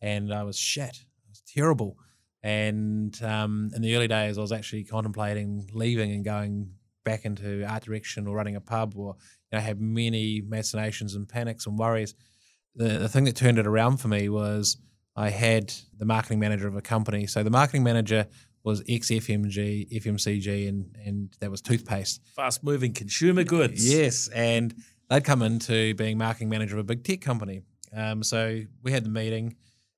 [0.00, 0.98] and I was shit.
[1.24, 1.98] I was terrible.
[2.42, 6.70] And um, in the early days, I was actually contemplating leaving and going
[7.04, 9.16] back into art direction or running a pub, or
[9.52, 12.14] know, had many machinations and panics and worries.
[12.74, 14.76] The the thing that turned it around for me was
[15.14, 17.26] I had the marketing manager of a company.
[17.26, 18.26] So the marketing manager
[18.64, 22.20] was ex FMG, FMCG, and and that was toothpaste.
[22.34, 23.88] fast moving consumer goods.
[23.88, 24.74] Yes, and
[25.08, 27.62] they'd come into being marketing manager of a big tech company.
[27.96, 29.54] Um, so we had the meeting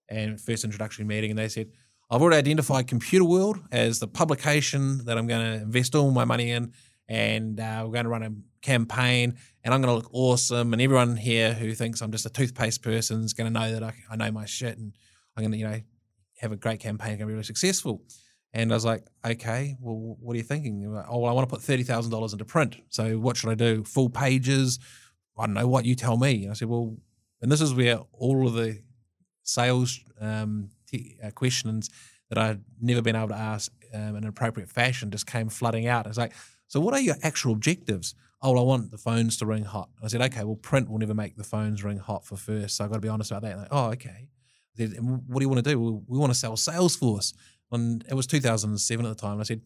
[0.08, 1.70] and first introductory meeting, and they said,
[2.10, 6.26] "I've already identified Computer World as the publication that I'm going to invest all my
[6.26, 6.72] money in,
[7.08, 10.82] and uh, we're going to run a campaign, and I'm going to look awesome, and
[10.82, 13.94] everyone here who thinks I'm just a toothpaste person is going to know that I,
[14.10, 14.92] I know my shit, and
[15.36, 15.80] I'm going to, you know,
[16.40, 18.02] have a great campaign, going to be really successful."
[18.54, 20.90] And I was like, okay, well, what are you thinking?
[20.90, 22.76] Like, oh, well, I want to put thirty thousand dollars into print.
[22.88, 23.84] So what should I do?
[23.84, 24.78] Full pages?
[25.38, 25.68] I don't know.
[25.68, 26.44] What you tell me.
[26.44, 26.96] And I said, well,
[27.42, 28.80] and this is where all of the
[29.42, 31.90] sales um, uh, questions
[32.30, 35.86] that I'd never been able to ask um, in an appropriate fashion just came flooding
[35.86, 36.06] out.
[36.06, 36.32] It's like,
[36.68, 38.14] so what are your actual objectives?
[38.40, 39.88] Oh, well, I want the phones to ring hot.
[40.02, 42.76] I said, okay, well, print will never make the phones ring hot for first.
[42.76, 43.58] So I've got to be honest about that.
[43.58, 44.28] Like, oh, okay.
[44.76, 45.80] Said, what do you want to do?
[45.80, 47.34] Well, we want to sell Salesforce.
[47.72, 49.40] And it was 2007 at the time.
[49.40, 49.62] I said,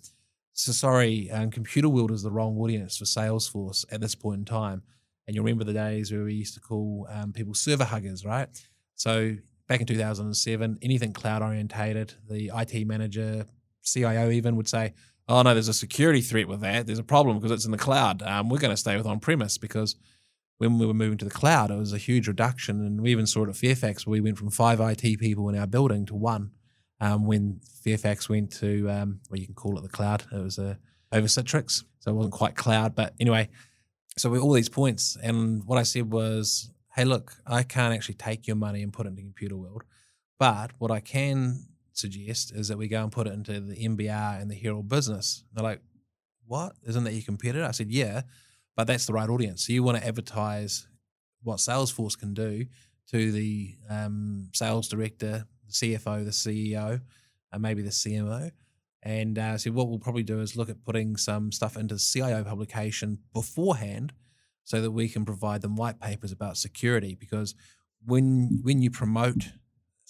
[0.54, 4.44] so sorry, um, Computer World is the wrong audience for Salesforce at this point in
[4.44, 4.82] time.
[5.26, 8.48] And you remember the days where we used to call um, people server huggers, right?
[8.94, 9.36] So
[9.68, 13.46] back in 2007, anything cloud orientated, the IT manager,
[13.82, 14.94] CIO even would say,
[15.28, 16.86] oh no, there's a security threat with that.
[16.86, 18.22] There's a problem because it's in the cloud.
[18.22, 19.96] Um, we're going to stay with on premise because
[20.58, 22.84] when we were moving to the cloud, it was a huge reduction.
[22.84, 25.58] And we even saw it at Fairfax where we went from five IT people in
[25.58, 26.52] our building to one.
[27.00, 30.24] um, when Fairfax went to, um, well, you can call it the cloud.
[30.32, 30.78] It was a
[31.10, 33.48] over Citrix, so it wasn't quite cloud, but anyway.
[34.16, 38.14] So we all these points, and what I said was, "Hey, look, I can't actually
[38.14, 39.82] take your money and put it in the computer world,
[40.38, 44.40] but what I can suggest is that we go and put it into the NBR
[44.40, 45.82] and the Herald business." They're like,
[46.46, 46.74] "What?
[46.86, 48.22] Isn't that your competitor?" I said, "Yeah,
[48.76, 49.66] but that's the right audience.
[49.66, 50.88] So you want to advertise
[51.42, 52.66] what Salesforce can do
[53.10, 57.00] to the um, sales director, the CFO, the CEO,
[57.52, 58.50] and maybe the CMO.
[59.02, 62.00] And uh, so what we'll probably do is look at putting some stuff into the
[62.00, 64.12] CIO publication beforehand,
[64.64, 67.16] so that we can provide them white papers about security.
[67.18, 67.54] Because
[68.04, 69.50] when when you promote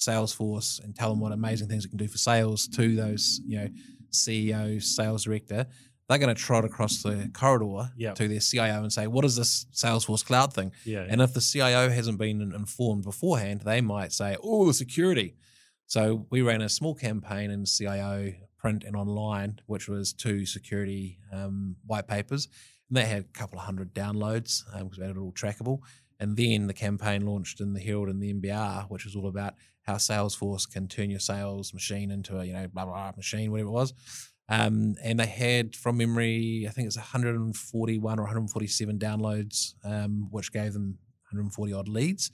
[0.07, 3.59] Salesforce and tell them what amazing things it can do for sales to those you
[3.59, 3.69] know
[4.11, 5.67] CEO, sales director,
[6.09, 8.15] they're going to trot across the corridor Yep.
[8.17, 11.07] to their CIO and say, "What is this Salesforce cloud thing?" Yeah.
[11.09, 15.37] And if the CIO hasn't been informed beforehand, they might say, "Oh, the security."
[15.87, 21.19] So we ran a small campaign in CIO print and online, which was two security
[21.33, 22.49] um, white papers,
[22.89, 25.81] and that had a couple of hundred downloads because we had it all trackable.
[26.23, 29.55] And then the campaign launched in the Herald and the NBR, which was all about
[29.83, 33.51] how Salesforce can turn your sales machine into a you know blah blah, blah machine,
[33.51, 33.93] whatever it was.
[34.49, 40.53] Um, and they had, from memory, I think it's 141 or 147 downloads, um, which
[40.53, 40.99] gave them
[41.31, 42.31] 140 odd leads,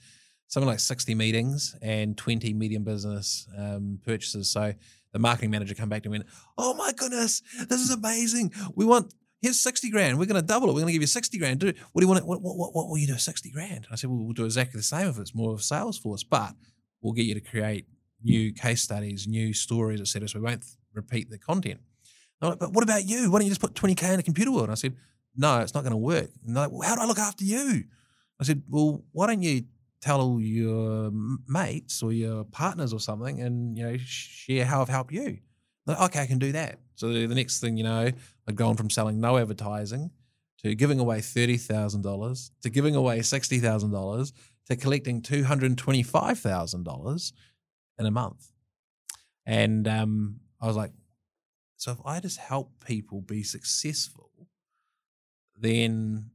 [0.49, 4.51] something like 60 meetings and 20 medium business um, purchases.
[4.51, 4.73] So
[5.13, 8.51] the marketing manager come back to me and went, "Oh my goodness, this is amazing!
[8.75, 10.19] We want here's 60 grand.
[10.19, 10.73] We're going to double it.
[10.73, 11.59] We're going to give you 60 grand.
[11.59, 12.25] Do what do you want?
[12.25, 13.17] What what what, what will you do?
[13.17, 16.23] 60 grand?" I said, "Well, we'll do exactly the same if it's more of Salesforce,
[16.29, 16.53] but
[17.01, 17.85] we'll get you to create
[18.23, 20.27] new case studies, new stories, etc.
[20.29, 21.79] So we won't repeat the content."
[22.41, 23.31] Like, but what about you?
[23.31, 24.65] Why don't you just put 20K in the computer world?
[24.65, 24.95] And I said,
[25.35, 26.29] no, it's not going to work.
[26.45, 27.83] And like, well, how do I look after you?
[28.39, 29.63] I said, well, why don't you
[30.01, 31.11] tell all your
[31.47, 35.39] mates or your partners or something and, you know, share how I've helped you?
[35.89, 36.77] Like, okay, I can do that.
[36.95, 38.11] So the next thing, you know,
[38.47, 40.11] I'd gone from selling no advertising
[40.59, 44.31] to giving away $30,000 to giving away $60,000
[44.67, 47.33] to collecting $225,000
[47.97, 48.51] in a month.
[49.47, 50.91] And um, I was like,
[51.77, 54.29] so if I just help people be successful,
[55.57, 56.29] then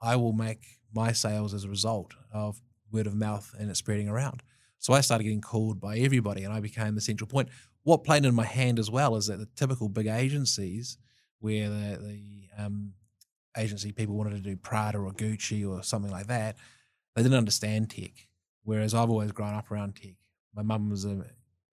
[0.00, 0.64] I will make
[0.94, 4.42] my sales as a result of word of mouth and it spreading around.
[4.78, 7.48] So I started getting called by everybody and I became the central point.
[7.84, 10.98] What played in my hand as well is that the typical big agencies
[11.40, 12.92] where the, the um,
[13.56, 16.56] agency people wanted to do Prada or Gucci or something like that,
[17.14, 18.28] they didn't understand tech.
[18.64, 20.14] Whereas I've always grown up around tech.
[20.54, 21.24] My mum was a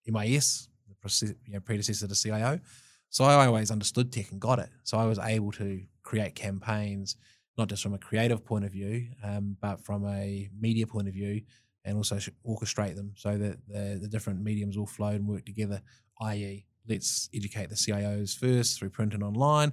[0.06, 2.60] MIS, the predecessor to CIO.
[3.08, 4.68] So I always understood tech and got it.
[4.84, 7.16] So I was able to create campaigns,
[7.58, 11.14] not just from a creative point of view, um, but from a media point of
[11.14, 11.42] view,
[11.84, 15.80] and also orchestrate them so that the, the different mediums all flow and work together.
[16.20, 19.72] I.e., let's educate the CIOs first through print and online,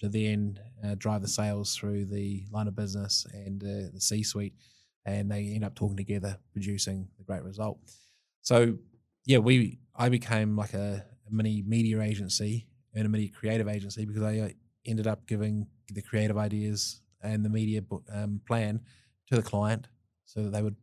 [0.00, 4.54] to then uh, drive the sales through the line of business and uh, the C-suite,
[5.04, 7.78] and they end up talking together, producing the great result.
[8.40, 8.78] So
[9.26, 14.06] yeah, we I became like a, a mini media agency and a mini creative agency
[14.06, 14.48] because I uh,
[14.86, 18.80] ended up giving the creative ideas and the media um, plan
[19.28, 19.88] to the client
[20.24, 20.76] so that they would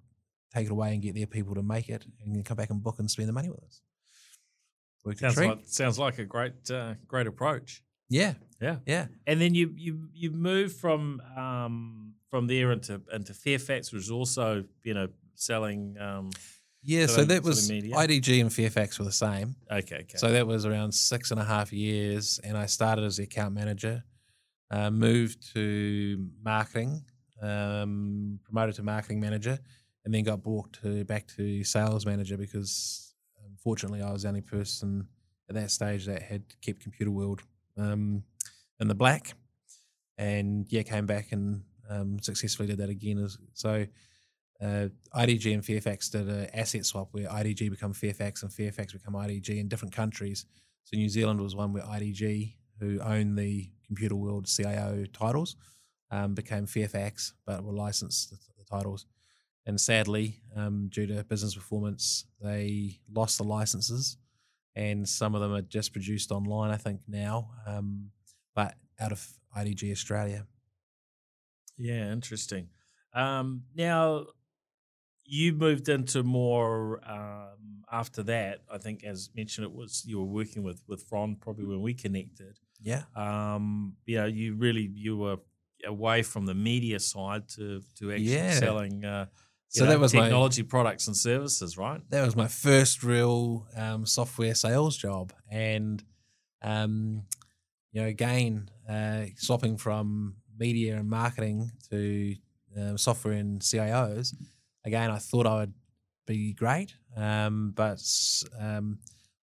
[0.54, 2.82] take it away and get their people to make it and then come back and
[2.84, 3.82] book and spend the money with us.
[5.06, 7.82] Worked sounds like sounds like a great uh, great approach.
[8.10, 8.78] yeah, Yeah.
[8.86, 9.08] yeah.
[9.26, 14.12] And then you you you move from um from there into into Fairfax, which is
[14.12, 15.96] also you know selling.
[16.00, 16.32] Um,
[16.84, 17.96] Yeah, so that was media?
[17.96, 19.56] IDG and Fairfax were the same.
[19.72, 20.18] okay, okay.
[20.18, 23.54] So that was around six and a half years, and I started as the account
[23.56, 24.04] manager,
[24.72, 27.04] uh, moved to marketing,
[27.42, 29.60] um, promoted to marketing manager,
[30.06, 33.14] and then got brought to back to sales manager because
[33.50, 35.08] unfortunately I was the only person
[35.50, 37.42] at that stage that had kept Computer World
[37.78, 38.24] um,
[38.80, 39.34] in the black,
[40.18, 43.28] and yeah, came back and um, successfully did that again.
[43.54, 43.86] So
[44.62, 49.14] uh, IDG and Fairfax did an asset swap where IDG become Fairfax and Fairfax become
[49.14, 50.46] IDG in different countries.
[50.84, 55.56] So New Zealand was one where IDG, who owned the Computer World CIO titles,
[56.12, 59.06] um, became Fairfax, but were licensed the, the titles.
[59.68, 64.18] And sadly, um, due to business performance, they lost the licenses,
[64.76, 68.12] and some of them are just produced online, I think now, um,
[68.56, 70.48] but out of IDG Australia.
[71.78, 72.70] yeah, interesting.
[73.14, 74.28] Um, now
[75.26, 78.62] you moved into more um, after that.
[78.72, 81.94] I think, as mentioned, it was you were working with with Fronde probably when we
[81.94, 82.58] connected.
[82.82, 83.04] Yeah.
[83.16, 85.38] Um, you you really you were
[85.86, 88.52] away from the media side to to actually Yeah.
[88.60, 89.26] selling uh,
[89.70, 92.02] so know, that was technology my, products and services, right?
[92.10, 96.04] That was my first real um, software sales job, and
[96.62, 97.24] um,
[97.92, 102.36] you know, again, uh, swapping from media and marketing to
[102.80, 104.34] uh, software and CIOs.
[104.86, 105.74] Again, I thought I would
[106.26, 108.02] be great, um, but
[108.60, 109.00] um,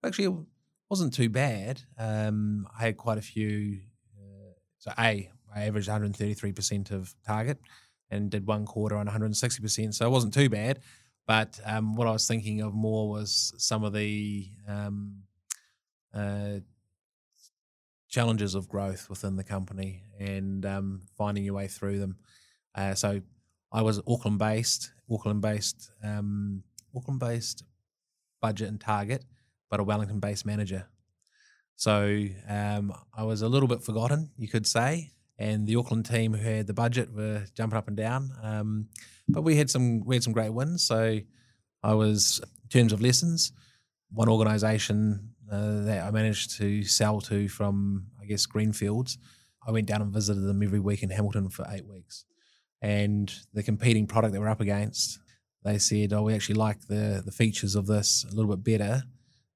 [0.03, 0.45] actually, it
[0.89, 1.81] wasn't too bad.
[1.97, 3.79] Um, I had quite a few.
[4.17, 7.57] Uh, so, a I averaged 133 percent of target
[8.11, 9.93] and did one quarter on 160%.
[9.93, 10.79] So it wasn't too bad.
[11.27, 15.23] But um, what I was thinking of more was some of the um,
[16.13, 16.59] uh,
[18.09, 22.17] challenges of growth within the company and um, finding your way through them.
[22.73, 23.21] Uh, so
[23.71, 26.63] I was Auckland based, Auckland based, um,
[26.95, 27.63] Auckland based
[28.41, 29.23] budget and target,
[29.69, 30.87] but a Wellington based manager.
[31.75, 36.33] So um, I was a little bit forgotten, you could say and the Auckland team
[36.33, 38.31] who had the budget were jumping up and down.
[38.43, 38.89] Um,
[39.29, 40.83] but we had some we had some great wins.
[40.83, 41.19] So
[41.81, 43.53] I was in terms of lessons,
[44.11, 49.17] one organisation uh, that I managed to sell to from I guess Greenfields.
[49.65, 52.25] I went down and visited them every week in Hamilton for eight weeks,
[52.81, 55.19] and the competing product that we're up against,
[55.63, 59.03] they said, "Oh, we actually like the the features of this a little bit better,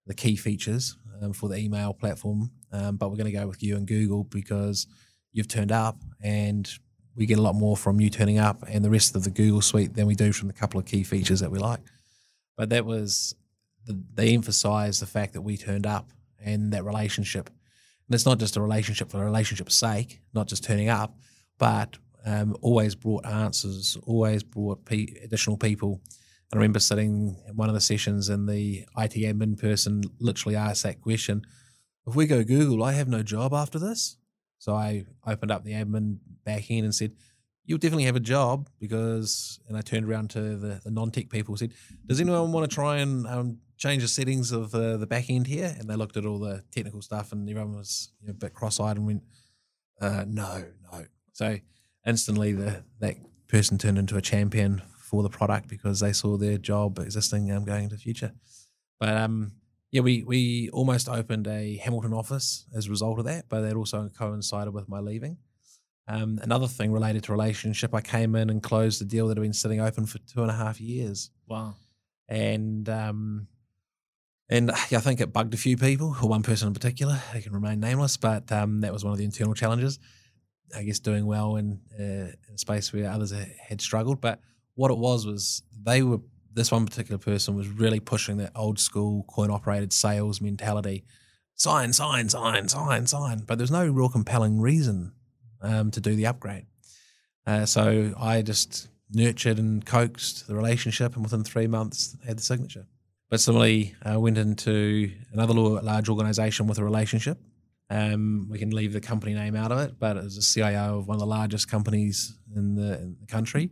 [0.07, 3.61] the key features um, for the email platform, um, but we're going to go with
[3.61, 4.87] you and Google because."
[5.33, 6.71] You've turned up and
[7.15, 9.61] we get a lot more from you turning up and the rest of the Google
[9.61, 11.81] suite than we do from the couple of key features that we like.
[12.55, 13.35] But that was
[13.85, 16.11] the, they emphasized the fact that we turned up
[16.43, 17.49] and that relationship.
[18.07, 21.17] And it's not just a relationship for a relationship's sake, not just turning up,
[21.57, 26.01] but um, always brought answers, always brought pe- additional people.
[26.51, 30.83] I remember sitting in one of the sessions and the IT admin person literally asked
[30.83, 31.43] that question
[32.07, 34.17] If we go Google, I have no job after this.
[34.63, 37.11] So I opened up the admin back end and said,
[37.65, 41.29] You'll definitely have a job because, and I turned around to the, the non tech
[41.29, 41.73] people and said,
[42.05, 45.47] Does anyone want to try and um, change the settings of uh, the back end
[45.47, 45.75] here?
[45.77, 48.53] And they looked at all the technical stuff and everyone was you know, a bit
[48.53, 49.23] cross eyed and went,
[49.99, 51.05] uh, No, no.
[51.33, 51.57] So
[52.07, 53.17] instantly the that
[53.49, 57.65] person turned into a champion for the product because they saw their job existing um,
[57.65, 58.31] going into the future.
[58.97, 59.51] But um,
[59.93, 63.75] yeah, we we almost opened a Hamilton office as a result of that, but that
[63.75, 65.37] also coincided with my leaving.
[66.07, 69.43] Um, another thing related to relationship, I came in and closed the deal that had
[69.43, 71.29] been sitting open for two and a half years.
[71.47, 71.75] Wow.
[72.27, 73.47] And um,
[74.49, 77.21] and I think it bugged a few people, or one person in particular.
[77.31, 79.99] They can remain nameless, but um, that was one of the internal challenges.
[80.75, 84.21] I guess doing well in, uh, in a space where others had struggled.
[84.21, 84.39] But
[84.73, 86.21] what it was was they were
[86.53, 91.03] this one particular person was really pushing that old school coin operated sales mentality
[91.55, 93.39] sign, sign, sign, sign, sign.
[93.39, 95.13] But there's no real compelling reason
[95.61, 96.65] um, to do the upgrade.
[97.45, 102.41] Uh, so I just nurtured and coaxed the relationship, and within three months, had the
[102.41, 102.87] signature.
[103.29, 107.39] But similarly, I uh, went into another large organization with a relationship.
[107.89, 110.99] Um, we can leave the company name out of it, but it was a CIO
[110.99, 113.71] of one of the largest companies in the, in the country.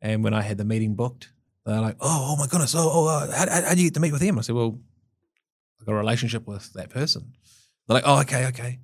[0.00, 1.32] And when I had the meeting booked,
[1.64, 4.00] they're like, oh, oh my goodness, oh, oh uh, how, how, do you get to
[4.00, 4.38] meet with him?
[4.38, 4.78] I said, well,
[5.80, 7.32] I got a relationship with that person.
[7.86, 8.78] They're like, oh, okay, okay.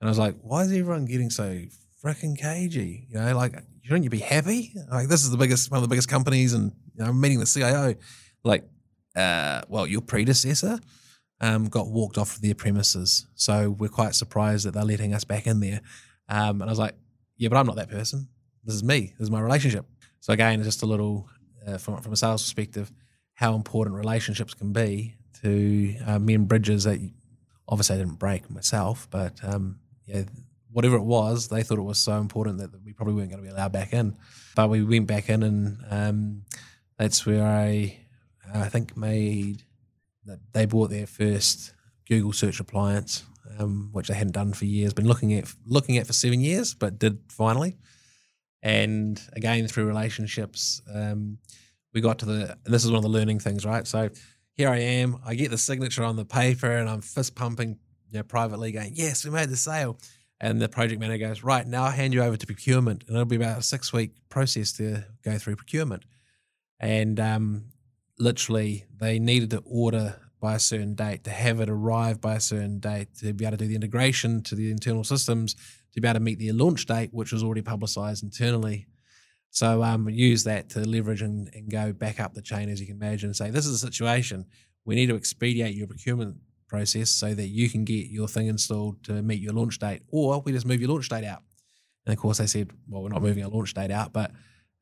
[0.00, 1.62] And I was like, why is everyone getting so
[2.02, 3.06] freaking cagey?
[3.10, 4.72] You know, like, shouldn't you be happy?
[4.90, 7.40] Like, this is the biggest, one of the biggest companies, and you know, I'm meeting
[7.40, 7.94] the CIO.
[8.44, 8.64] Like,
[9.14, 10.80] uh, well, your predecessor
[11.40, 15.46] um, got walked off their premises, so we're quite surprised that they're letting us back
[15.46, 15.80] in there.
[16.28, 16.94] Um, and I was like,
[17.36, 18.28] yeah, but I'm not that person.
[18.64, 19.14] This is me.
[19.18, 19.86] This is my relationship.
[20.20, 21.28] So again, just a little
[21.66, 22.92] uh, from from a sales perspective,
[23.34, 27.00] how important relationships can be to uh, mend bridges that
[27.68, 30.22] obviously I didn't break myself, but um, yeah,
[30.70, 33.48] whatever it was, they thought it was so important that we probably weren't going to
[33.48, 34.16] be allowed back in.
[34.54, 36.42] But we went back in, and um,
[36.98, 37.98] that's where I
[38.54, 39.62] I think made
[40.26, 41.74] that they bought their first
[42.08, 43.24] Google search appliance,
[43.58, 44.92] um, which they hadn't done for years.
[44.92, 47.76] Been looking at looking at for seven years, but did finally.
[48.62, 51.38] And again, through relationships, um,
[51.92, 53.86] we got to the, this is one of the learning things, right?
[53.86, 54.08] So
[54.54, 57.78] here I am, I get the signature on the paper and I'm fist pumping
[58.10, 59.98] you know, privately going, yes, we made the sale.
[60.40, 63.04] And the project manager goes, right, now I'll hand you over to procurement.
[63.06, 66.04] And it'll be about a six week process to go through procurement.
[66.80, 67.66] And um,
[68.18, 72.40] literally, they needed to order by a certain date, to have it arrive by a
[72.40, 75.54] certain date, to be able to do the integration to the internal systems,
[75.92, 78.86] to be able to meet their launch date, which was already publicized internally.
[79.50, 82.86] So um, use that to leverage and, and go back up the chain, as you
[82.86, 84.46] can imagine, and say, this is a situation.
[84.84, 86.36] We need to expedite your procurement
[86.68, 90.40] process so that you can get your thing installed to meet your launch date, or
[90.40, 91.42] we just move your launch date out.
[92.06, 94.32] And of course, they said, well, we're not moving our launch date out, but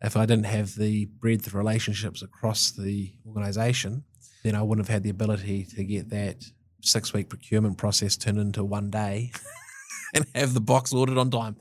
[0.02, 4.04] if I didn't have the breadth of relationships across the organization,
[4.44, 6.44] then I wouldn't have had the ability to get that
[6.80, 9.32] six week procurement process turned into one day
[10.14, 11.56] and have the box ordered on time.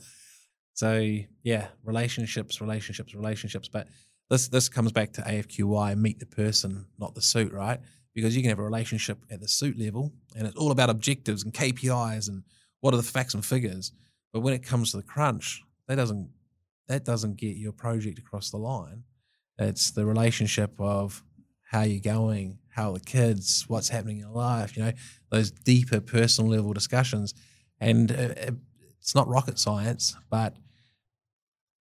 [0.73, 3.67] So yeah, relationships, relationships, relationships.
[3.67, 3.87] But
[4.29, 7.79] this this comes back to AFQY, meet the person, not the suit, right?
[8.13, 11.43] Because you can have a relationship at the suit level and it's all about objectives
[11.43, 12.43] and KPIs and
[12.81, 13.91] what are the facts and figures.
[14.31, 16.29] But when it comes to the crunch, that doesn't
[16.87, 19.03] that doesn't get your project across the line.
[19.57, 21.23] It's the relationship of
[21.63, 24.93] how you're going, how the kids, what's happening in your life, you know,
[25.29, 27.33] those deeper personal level discussions.
[27.79, 30.55] And it's not rocket science, but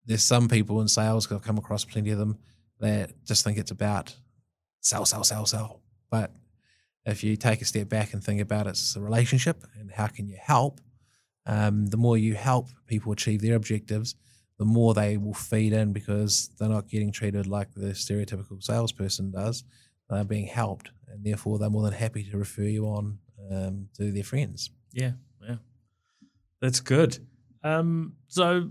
[0.07, 2.39] there's some people in sales, I've come across plenty of them,
[2.81, 4.15] that just think it's about
[4.81, 5.81] sell, sell, sell, sell.
[6.11, 6.33] But
[7.05, 10.07] if you take a step back and think about it, it's a relationship and how
[10.07, 10.81] can you help,
[11.47, 14.15] um, the more you help people achieve their objectives,
[14.59, 19.31] the more they will feed in because they're not getting treated like the stereotypical salesperson
[19.31, 19.65] does.
[20.11, 23.19] They're being helped, and therefore they're more than happy to refer you on
[23.53, 24.71] um, to their friends.
[24.93, 25.13] Yeah,
[25.47, 25.57] yeah,
[26.61, 27.19] that's good.
[27.63, 28.71] Um, so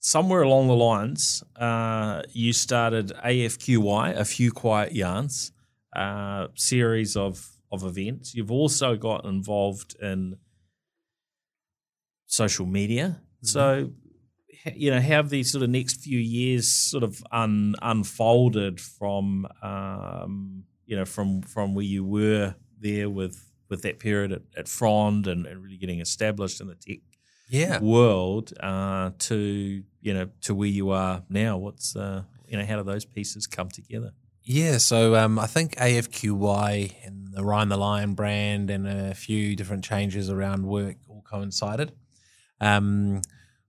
[0.00, 5.52] somewhere along the lines, uh, you started AFQY, a few quiet yarns,
[5.96, 8.34] uh, series of of events.
[8.34, 10.36] You've also got involved in
[12.26, 13.20] social media.
[13.42, 13.46] Mm-hmm.
[13.46, 13.90] So
[14.74, 19.46] you know, how have these sort of next few years sort of un, unfolded from,
[19.62, 24.68] um, you know, from from where you were there with with that period at, at
[24.68, 27.00] Fronde and, and really getting established in the tech
[27.48, 27.80] yeah.
[27.80, 31.56] world uh, to you know to where you are now.
[31.58, 34.12] What's uh, you know how do those pieces come together?
[34.42, 39.56] Yeah, so um, I think AFQY and the Ryan the Lion brand and a few
[39.56, 41.92] different changes around work all coincided.
[42.60, 43.22] Um,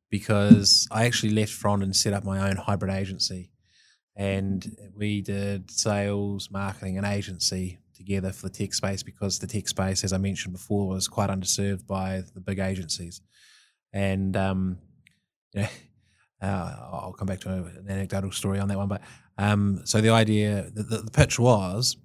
[0.10, 3.52] because I actually left Fronde and set up my own hybrid agency.
[4.16, 9.68] And we did sales, marketing, and agency together for the tech space because the tech
[9.68, 13.22] space, as I mentioned before, was quite underserved by the big agencies.
[13.94, 14.78] And, um,
[15.58, 15.68] uh,
[16.42, 18.88] I'll come back to an anecdotal story on that one.
[18.88, 19.02] But
[19.38, 21.98] um, so the idea, the, the, the pitch was,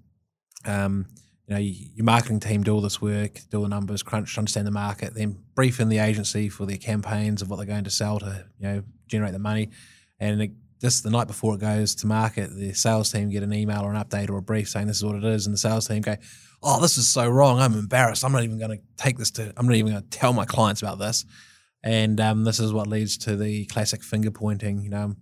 [0.64, 1.06] um,
[1.46, 4.72] you know, your marketing team do all this work, do the numbers, crunch, understand the
[4.72, 8.20] market, then brief in the agency for their campaigns of what they're going to sell
[8.20, 9.70] to, you know, generate the money.
[10.20, 13.82] And just the night before it goes to market, the sales team get an email
[13.82, 15.86] or an update or a brief saying this is what it is, and the sales
[15.86, 16.16] team go,
[16.62, 17.58] "Oh, this is so wrong.
[17.58, 18.24] I'm embarrassed.
[18.24, 19.52] I'm not even going to take this to.
[19.56, 21.24] I'm not even going to tell my clients about this."
[21.82, 25.14] And um, this is what leads to the classic finger pointing, you know,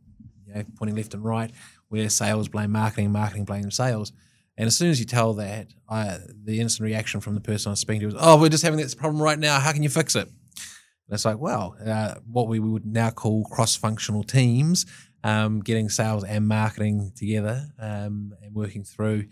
[0.46, 1.52] you know, pointing left and right,
[1.88, 4.12] where sales blame marketing, marketing blame sales.
[4.56, 7.76] And as soon as you tell that, I, the instant reaction from the person I'm
[7.76, 9.58] speaking to was, "Oh, we're just having this problem right now.
[9.60, 13.44] How can you fix it?" And it's like, well, uh, what we would now call
[13.44, 14.84] cross-functional teams,
[15.28, 19.26] um, getting sales and marketing together um, and working through.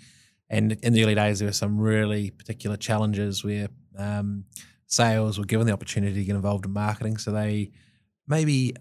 [0.49, 3.69] And in the early days, there were some really particular challenges where
[3.99, 4.45] um,
[4.87, 7.71] sales were given the opportunity to get involved in marketing, so they
[8.29, 8.75] maybe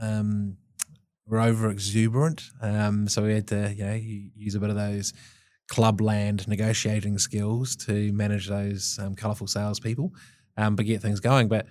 [0.00, 0.56] um,
[1.26, 2.42] were over exuberant.
[2.62, 4.00] Um, so we had to, you know,
[4.36, 5.12] use a bit of those
[5.68, 10.12] clubland negotiating skills to manage those um, colourful salespeople,
[10.56, 11.48] but get things going.
[11.48, 11.66] But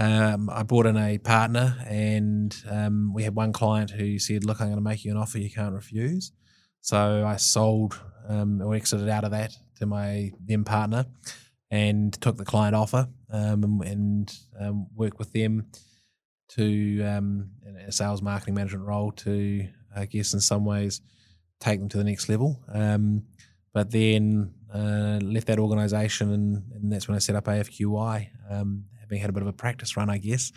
[0.00, 4.60] um, I brought in a partner, and um, we had one client who said, "Look,
[4.60, 6.32] I'm going to make you an offer you can't refuse."
[6.80, 11.04] So I sold um, or exited out of that to my then partner,
[11.70, 15.66] and took the client offer um, and um, worked with them
[16.48, 17.50] to um,
[17.86, 21.02] a sales marketing management role to, I guess, in some ways
[21.60, 22.58] take them to the next level.
[23.72, 28.28] But then uh, left that organisation, and, and, that's when I set up AFQY,
[29.10, 30.52] having had a bit of a practice run, I guess,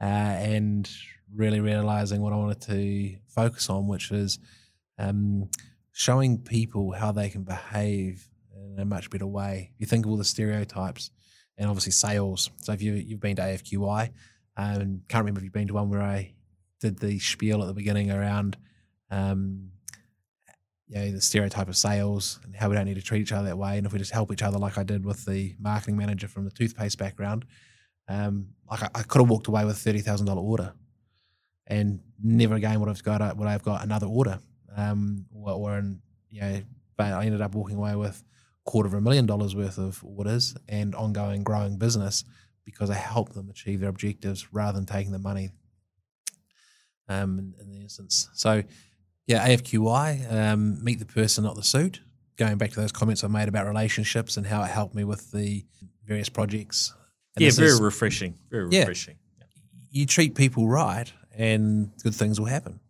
[0.00, 0.88] uh, and
[1.34, 4.38] really realising what I wanted to focus on, which is
[4.98, 5.50] um,
[5.92, 9.72] showing people how they can behave in a much better way.
[9.78, 11.10] You think of all the stereotypes,
[11.56, 12.50] and obviously sales.
[12.58, 14.10] So if you, you've been to AFQY,
[14.56, 16.34] um, can't remember if you've been to one where I
[16.80, 18.56] did the spiel at the beginning around
[19.10, 19.70] um,
[20.86, 23.48] you know, the stereotype of sales and how we don't need to treat each other
[23.48, 23.76] that way.
[23.76, 26.44] And if we just help each other, like I did with the marketing manager from
[26.44, 27.44] the toothpaste background,
[28.08, 30.72] um, like I, I could have walked away with a thirty thousand dollar order,
[31.66, 34.38] and never again would have got would I have got another order,
[34.76, 36.00] um, or, or in,
[36.30, 36.62] you know,
[36.96, 38.22] but I ended up walking away with
[38.64, 42.24] quarter of a million dollars worth of orders and ongoing growing business
[42.64, 45.50] because I helped them achieve their objectives rather than taking the money.
[47.08, 48.62] Um, in, in the instance, so
[49.26, 52.00] yeah, AFQY, um, meet the person, not the suit.
[52.36, 55.32] Going back to those comments I made about relationships and how it helped me with
[55.32, 55.64] the
[56.06, 56.94] various projects.
[57.42, 58.34] And yeah, very is, refreshing.
[58.50, 59.16] Very yeah, refreshing.
[59.90, 62.80] You treat people right, and good things will happen.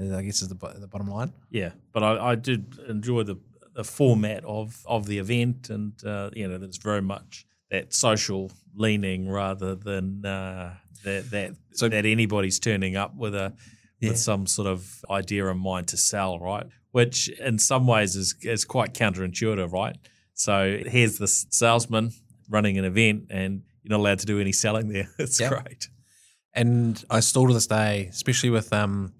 [0.00, 1.32] I guess is the, the bottom line.
[1.50, 3.36] Yeah, but I, I did enjoy the
[3.74, 8.50] the format of of the event, and uh, you know, there's very much that social
[8.74, 13.54] leaning rather than uh, that that so, that anybody's turning up with a
[14.00, 14.10] yeah.
[14.10, 16.66] with some sort of idea in mind to sell, right?
[16.92, 19.96] Which in some ways is is quite counterintuitive, right?
[20.34, 22.12] So here's the salesman
[22.48, 25.08] running an event, and you're not allowed to do any selling there.
[25.18, 25.50] It's yep.
[25.50, 25.88] great.
[26.54, 29.12] And I still to this day, especially with um,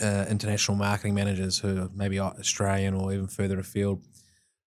[0.00, 4.02] uh, international marketing managers who are maybe Australian or even further afield,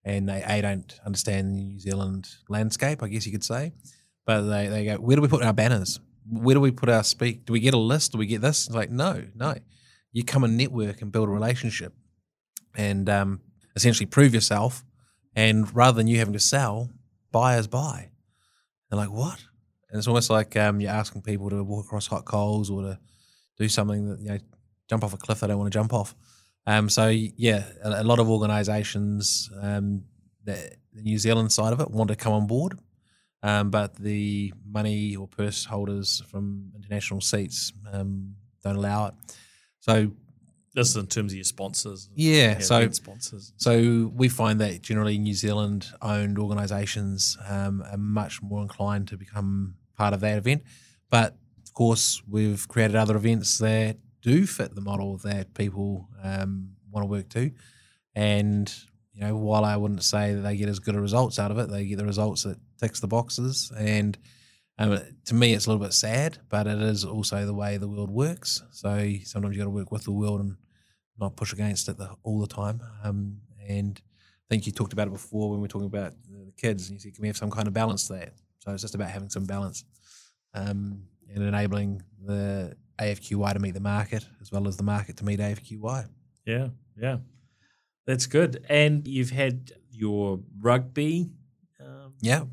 [0.04, 3.74] and they a don't understand the New Zealand landscape, I guess you could say.
[4.26, 6.00] But they, they go, where do we put our banners?
[6.30, 7.46] Where do we put our speak?
[7.46, 8.12] Do we get a list?
[8.12, 8.68] Do we get this?
[8.68, 9.56] It's like, no, no.
[10.12, 11.94] You come and network and build a relationship,
[12.76, 13.42] and um,
[13.76, 14.84] essentially prove yourself.
[15.36, 16.90] And rather than you having to sell,
[17.32, 18.10] buyers buy.
[18.90, 19.44] They're like, what?
[19.90, 23.00] And it's almost like um, you're asking people to walk across hot coals or to
[23.58, 24.38] do something that you know,
[24.88, 26.16] jump off a cliff they don't want to jump off.
[26.66, 30.04] Um, so yeah, a, a lot of organisations, um,
[30.44, 32.78] the, the, New Zealand side of it, want to come on board,
[33.42, 39.14] um, but the money or purse holders from international seats um, don't allow it.
[39.80, 40.12] So
[40.74, 42.10] this is in terms of your sponsors.
[42.14, 43.54] Yeah, yeah so sponsors.
[43.58, 49.18] So we find that generally New Zealand owned organisations um, are much more inclined to
[49.18, 50.64] become part of that event.
[51.10, 56.72] But of course, we've created other events that do fit the model that people um,
[56.92, 57.52] want to work to.
[58.16, 58.74] And
[59.14, 61.58] you know, while I wouldn't say that they get as good a results out of
[61.58, 63.72] it, they get the results that ticks the boxes.
[63.78, 64.18] And
[64.78, 67.88] um, to me, it's a little bit sad, but it is also the way the
[67.88, 68.64] world works.
[68.72, 70.56] So sometimes you got to work with the world and
[71.20, 72.82] not push against it the, all the time.
[73.04, 74.02] Um, and
[74.50, 76.96] I think you talked about it before when we were talking about the kids, and
[76.96, 78.32] you said, can we have some kind of balance there?
[78.60, 79.86] So it's just about having some balance
[80.54, 81.04] um,
[81.34, 85.40] and enabling the AFQY to meet the market as well as the market to meet
[85.40, 86.08] AFQY.
[86.46, 87.18] Yeah, yeah.
[88.06, 88.66] That's good.
[88.70, 91.30] And you've had your rugby
[91.80, 92.46] um, yeah.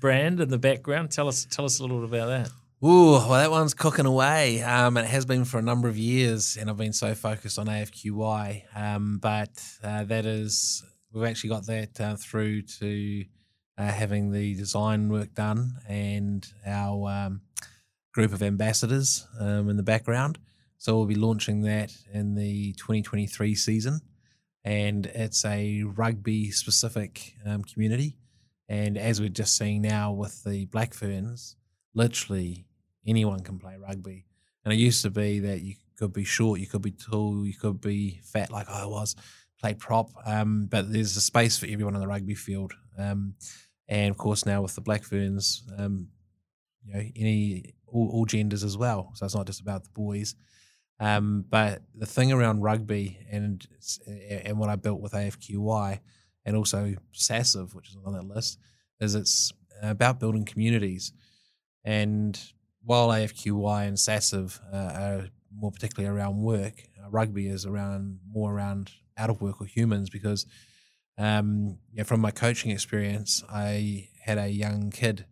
[0.00, 1.10] brand in the background.
[1.10, 2.50] Tell us tell us a little bit about that.
[2.84, 4.60] Ooh, well, that one's cooking away.
[4.60, 7.68] Um, it has been for a number of years, and I've been so focused on
[7.68, 8.64] AFQY.
[8.74, 13.24] Um, but uh, that is, we've actually got that uh, through to
[13.78, 17.42] uh, having the design work done and our um,
[18.12, 20.40] group of ambassadors um, in the background.
[20.78, 24.00] So we'll be launching that in the 2023 season,
[24.64, 28.16] and it's a rugby specific um, community.
[28.68, 31.54] And as we're just seeing now with the Black Ferns,
[31.94, 32.66] literally
[33.06, 34.26] anyone can play rugby.
[34.64, 37.54] And it used to be that you could be short, you could be tall, you
[37.54, 39.16] could be fat like I was,
[39.60, 40.10] play prop.
[40.24, 42.72] Um, but there's a space for everyone on the rugby field.
[42.98, 43.34] Um,
[43.88, 46.08] and of course now with the Black Ferns, um,
[46.84, 49.12] you know, any all, all, genders as well.
[49.14, 50.34] So it's not just about the boys.
[50.98, 53.66] Um, but the thing around rugby and
[54.44, 55.98] and what I built with AFQY
[56.44, 58.58] and also SASIV, which is on that list,
[59.00, 61.12] is it's about building communities.
[61.84, 62.40] And
[62.84, 68.52] while AFQY and SASIV uh, are more particularly around work, uh, rugby is around more
[68.52, 70.46] around out of work or humans because
[71.18, 75.26] um, yeah, from my coaching experience, I had a young kid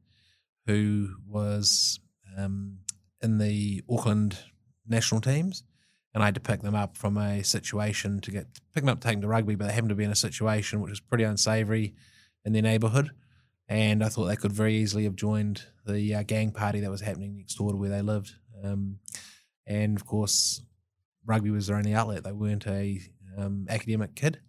[0.66, 2.00] who was
[2.36, 2.78] um,
[3.22, 4.38] in the Auckland
[4.86, 5.64] national teams,
[6.12, 9.00] and I had to pick them up from a situation to get pick them up,
[9.00, 11.94] them to rugby, but they happened to be in a situation which was pretty unsavoury
[12.44, 13.10] in their neighbourhood,
[13.70, 17.00] and I thought they could very easily have joined the uh, gang party that was
[17.00, 18.32] happening next door to where they lived.
[18.64, 18.98] Um,
[19.64, 20.60] and of course,
[21.24, 22.24] rugby was their only outlet.
[22.24, 23.00] They weren't a
[23.38, 24.40] um, academic kid,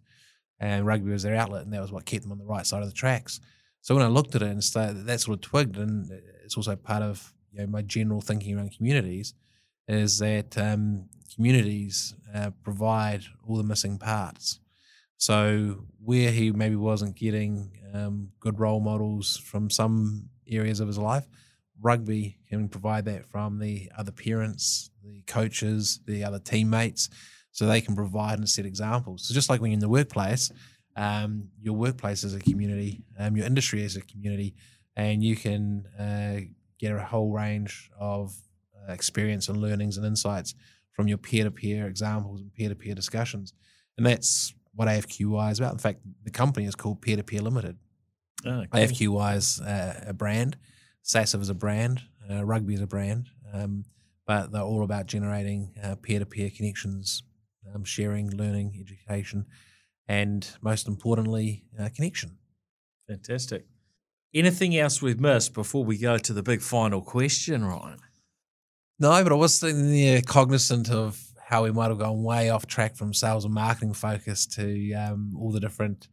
[0.60, 2.82] and rugby was their outlet, and that was what kept them on the right side
[2.82, 3.40] of the tracks.
[3.82, 6.12] So when I looked at it and started, that sort of twigged, and
[6.44, 9.36] it's also part of you know, my general thinking around communities,
[9.88, 14.60] is that um, communities uh, provide all the missing parts.
[15.18, 20.98] So where he maybe wasn't getting um, good role models from some areas of his
[20.98, 21.28] life,
[21.82, 27.10] rugby can provide that from the other parents, the coaches, the other teammates,
[27.52, 29.28] so they can provide and set examples.
[29.28, 30.52] So just like when you're in the workplace,
[30.96, 34.56] um, your workplace is a community, um, your industry is a community,
[34.96, 36.42] and you can uh,
[36.80, 38.36] get a whole range of
[38.88, 40.54] uh, experience and learnings and insights
[40.94, 43.54] from your peer-to-peer examples and peer-to-peer discussions,
[43.98, 45.74] and that's what AFQY is about.
[45.74, 47.78] In fact, the company is called Peer to Peer Limited.
[48.46, 48.82] Oh, cool.
[48.82, 50.58] AFQY is uh, a brand,
[51.04, 53.86] SASIV is a brand, uh, Rugby is a brand, um,
[54.26, 57.24] but they're all about generating peer to peer connections,
[57.74, 59.46] um, sharing, learning, education,
[60.08, 62.38] and most importantly, uh, connection.
[63.08, 63.66] Fantastic.
[64.34, 68.00] Anything else we've missed before we go to the big final question, Ryan?
[69.00, 72.66] No, but I was sitting there cognizant of how we might have gone way off
[72.66, 76.08] track from sales and marketing focus to um, all the different.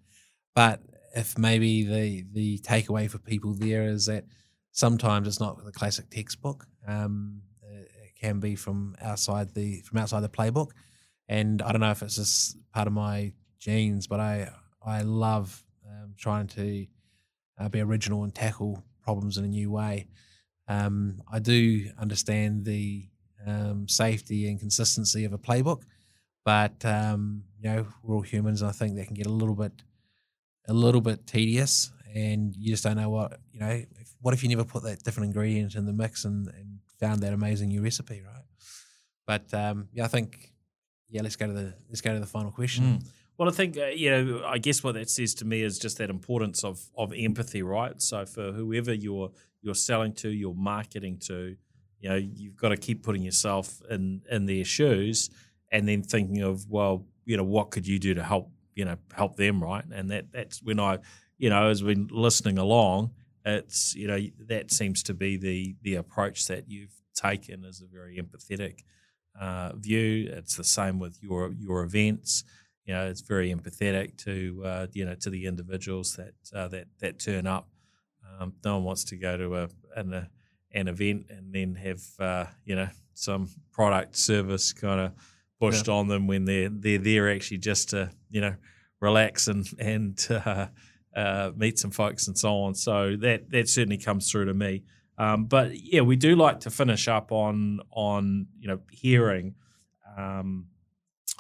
[0.52, 0.82] But
[1.14, 4.24] if maybe the the takeaway for people there is that
[4.72, 6.66] sometimes it's not the classic textbook.
[6.88, 10.70] Um, it can be from outside the from outside the playbook,
[11.28, 14.50] and I don't know if it's just part of my genes, but I
[14.84, 16.86] I love um, trying to
[17.60, 20.08] uh, be original and tackle problems in a new way.
[20.66, 23.08] Um, I do understand the
[23.46, 25.82] um, safety and consistency of a playbook,
[26.44, 29.54] but um, you know we're all humans, and I think that can get a little
[29.54, 29.72] bit
[30.66, 33.68] a little bit tedious, and you just don't know what you know.
[33.68, 37.20] If, what if you never put that different ingredient in the mix and, and found
[37.22, 38.44] that amazing new recipe, right?
[39.26, 40.52] But um, yeah, I think
[41.08, 42.98] yeah, let's go to the let's go to the final question.
[42.98, 43.06] Mm.
[43.38, 44.42] Well, I think uh, you know.
[44.44, 48.00] I guess what that says to me is just that importance of of empathy, right?
[48.00, 49.30] So for whoever you're
[49.62, 51.56] you're selling to, you're marketing to,
[52.00, 55.30] you know, you've got to keep putting yourself in in their shoes,
[55.72, 58.96] and then thinking of well, you know, what could you do to help you know
[59.14, 59.84] help them, right?
[59.92, 60.98] And that that's when I,
[61.38, 63.12] you know, as we're listening along,
[63.44, 64.18] it's you know
[64.48, 68.80] that seems to be the the approach that you've taken is a very empathetic
[69.40, 70.30] uh, view.
[70.32, 72.44] It's the same with your your events
[72.88, 76.86] you know, it's very empathetic to uh, you know to the individuals that uh, that
[77.00, 77.68] that turn up.
[78.40, 80.30] Um, no one wants to go to a an, a,
[80.72, 85.12] an event and then have uh, you know some product service kind of
[85.60, 85.94] pushed yeah.
[85.94, 88.54] on them when they're they're there actually just to you know
[89.00, 90.66] relax and and uh,
[91.16, 92.74] uh, meet some folks and so on.
[92.74, 94.84] So that that certainly comes through to me.
[95.16, 99.54] Um, but yeah, we do like to finish up on on you know hearing.
[100.16, 100.66] Um,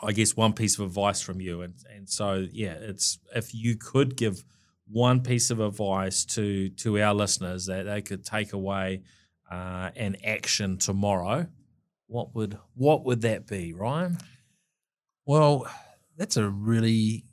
[0.02, 3.76] I guess one piece of advice from you, and and so yeah, it's if you
[3.76, 4.44] could give
[4.90, 9.02] one piece of advice to to our listeners that they could take away
[9.50, 11.46] uh, an action tomorrow,
[12.06, 14.18] what would what would that be, Ryan?
[15.26, 15.66] Well,
[16.16, 17.24] that's a really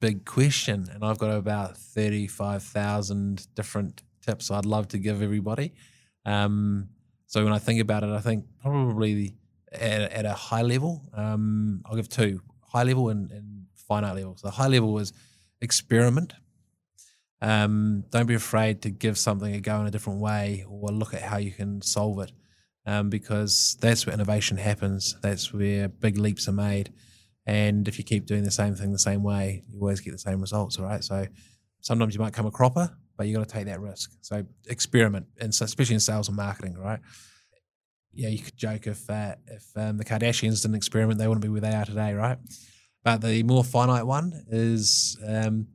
[0.00, 5.22] big question, and I've got about thirty five thousand different tips I'd love to give
[5.22, 5.72] everybody.
[6.26, 6.90] Um,
[7.26, 9.36] so when I think about it, I think probably
[9.72, 11.08] at, at a high level.
[11.14, 14.36] Um, I'll give two high level and, and finite level.
[14.36, 15.12] So, high level is
[15.60, 16.32] experiment.
[17.42, 21.14] Um, don't be afraid to give something a go in a different way or look
[21.14, 22.32] at how you can solve it
[22.86, 25.16] um, because that's where innovation happens.
[25.22, 26.92] That's where big leaps are made.
[27.46, 30.18] And if you keep doing the same thing the same way, you always get the
[30.18, 31.02] same results, all right?
[31.02, 31.26] So
[31.80, 34.12] sometimes you might come a cropper, but you got to take that risk.
[34.20, 37.00] So experiment, and so especially in sales and marketing, right?
[38.12, 41.48] yeah, you could joke if uh, if um, the Kardashians didn't experiment, they wouldn't be
[41.48, 42.38] where they are today, right?
[43.04, 45.68] But the more finite one is um,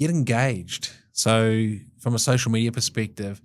[0.00, 0.90] get engaged.
[1.12, 3.40] So, from a social media perspective,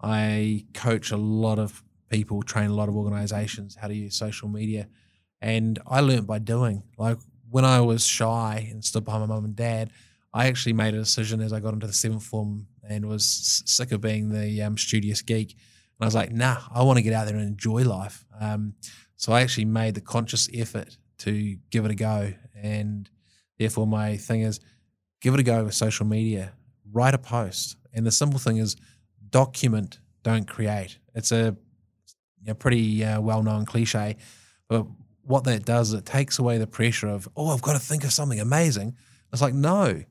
[0.00, 4.48] I coach a lot of people, train a lot of organizations how to use social
[4.48, 4.88] media,
[5.42, 6.84] and I learned by doing.
[6.96, 7.18] Like
[7.50, 9.90] when I was shy and stood behind my mum and dad,
[10.32, 13.92] I actually made a decision as I got into the seventh form and was sick
[13.92, 15.56] of being the um, studious geek
[15.98, 18.24] and I was like, nah, I want to get out there and enjoy life.
[18.38, 18.74] Um,
[19.16, 22.34] so I actually made the conscious effort to give it a go.
[22.54, 23.08] And
[23.58, 24.60] therefore, my thing is
[25.20, 26.52] give it a go with social media,
[26.92, 27.76] write a post.
[27.92, 28.76] And the simple thing is
[29.30, 30.98] document, don't create.
[31.14, 31.56] It's a
[32.40, 34.16] you know, pretty uh, well known cliche.
[34.68, 34.86] But
[35.22, 38.04] what that does, is it takes away the pressure of, oh, I've got to think
[38.04, 38.96] of something amazing.
[39.32, 40.02] It's like, no,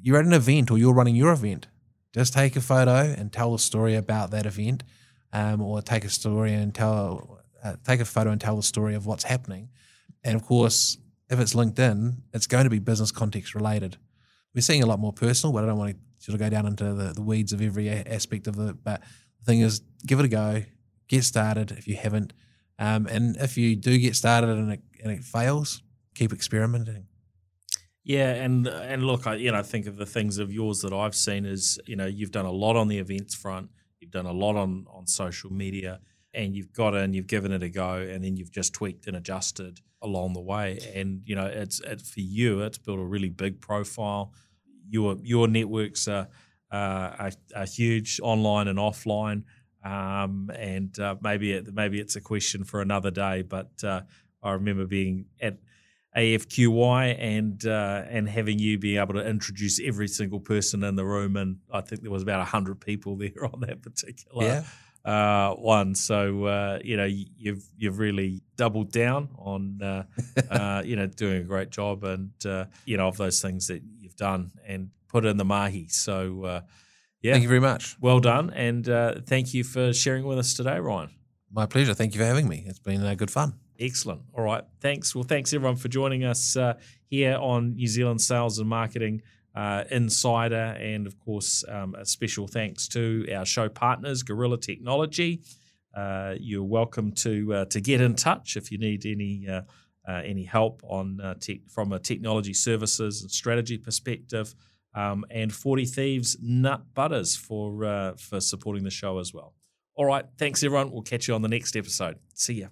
[0.00, 1.66] you're at an event or you're running your event.
[2.12, 4.84] Just take a photo and tell a story about that event
[5.32, 8.94] um, or take a story and tell, uh, take a photo and tell the story
[8.94, 9.70] of what's happening.
[10.22, 10.96] And of course,
[11.28, 13.96] if it's LinkedIn, it's going to be business context related.
[14.54, 16.66] We're seeing a lot more personal, but I don't want to sort of go down
[16.66, 18.82] into the, the weeds of every aspect of it.
[18.82, 19.02] But
[19.40, 20.62] the thing is, give it a go,
[21.08, 22.32] get started if you haven't.
[22.78, 25.82] Um, and if you do get started and it, and it fails,
[26.14, 27.06] keep experimenting.
[28.02, 31.14] Yeah, and and look, I you know think of the things of yours that I've
[31.14, 33.70] seen is you know you've done a lot on the events front
[34.04, 36.00] you've done a lot on on social media,
[36.34, 39.16] and you've got in, you've given it a go, and then you've just tweaked and
[39.16, 40.78] adjusted along the way.
[40.94, 44.32] And you know, it's, it's for you, it's built a really big profile.
[44.88, 46.28] Your your networks are
[46.70, 49.44] are, are huge online and offline.
[49.84, 53.42] Um, and uh, maybe it, maybe it's a question for another day.
[53.42, 54.02] But uh,
[54.42, 55.58] I remember being at
[56.16, 61.04] AFQY and uh, and having you be able to introduce every single person in the
[61.04, 64.64] room, and I think there was about hundred people there on that particular yeah.
[65.04, 65.94] Uh, one.
[65.94, 70.04] So uh, you know you've you've really doubled down on uh,
[70.50, 73.82] uh, you know doing a great job, and uh, you know of those things that
[73.98, 75.88] you've done and put in the mahi.
[75.88, 76.62] So
[77.22, 77.96] yeah, thank you very much.
[78.00, 78.84] Well done, and
[79.26, 81.10] thank you for sharing with us today, Ryan.
[81.50, 81.94] My pleasure.
[81.94, 82.64] Thank you for having me.
[82.66, 83.54] It's been good fun.
[83.78, 84.22] Excellent.
[84.32, 84.64] All right.
[84.80, 85.14] Thanks.
[85.14, 86.74] Well, thanks everyone for joining us uh,
[87.06, 89.22] here on New Zealand Sales and Marketing
[89.54, 90.76] uh, Insider.
[90.80, 95.42] And of course, um, a special thanks to our show partners, Gorilla Technology.
[95.94, 99.62] Uh, you're welcome to uh, to get in touch if you need any uh,
[100.08, 104.54] uh, any help on te- from a technology services and strategy perspective.
[104.96, 109.54] Um, and 40 Thieves Nut Butters for for supporting the show as well.
[109.96, 110.24] All right.
[110.38, 110.90] Thanks, everyone.
[110.90, 112.16] We'll catch you on the next episode.
[112.34, 112.68] See ya.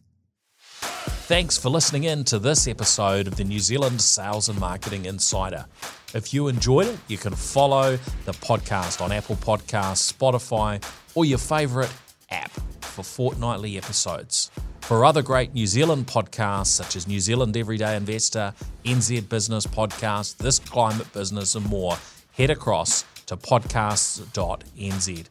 [0.59, 5.67] Thanks for listening in to this episode of the New Zealand Sales and Marketing Insider.
[6.15, 7.97] If you enjoyed it, you can follow
[8.27, 10.83] the podcast on Apple Podcasts, Spotify,
[11.15, 11.93] or your favourite
[12.31, 12.51] app
[12.83, 14.51] for fortnightly episodes.
[14.83, 18.53] For other great New Zealand podcasts such as New Zealand Everyday Investor,
[18.85, 21.97] NZ Business Podcast, This Climate Business, and more,
[22.33, 25.25] head across to podcasts.nz.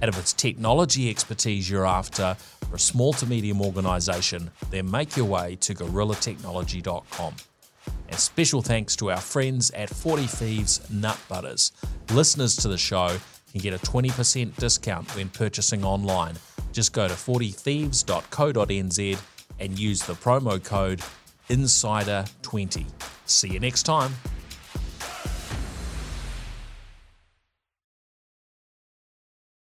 [0.00, 2.34] And if it's technology expertise you're after
[2.68, 7.34] for a small to medium organisation, then make your way to gorillatechnology.com.
[8.08, 11.72] And special thanks to our friends at 40 Thieves Nut Butters.
[12.12, 13.16] Listeners to the show
[13.52, 16.34] can get a 20% discount when purchasing online.
[16.72, 19.18] Just go to 40thieves.co.nz
[19.60, 21.00] and use the promo code
[21.48, 22.84] INSIDER20.
[23.26, 24.12] See you next time.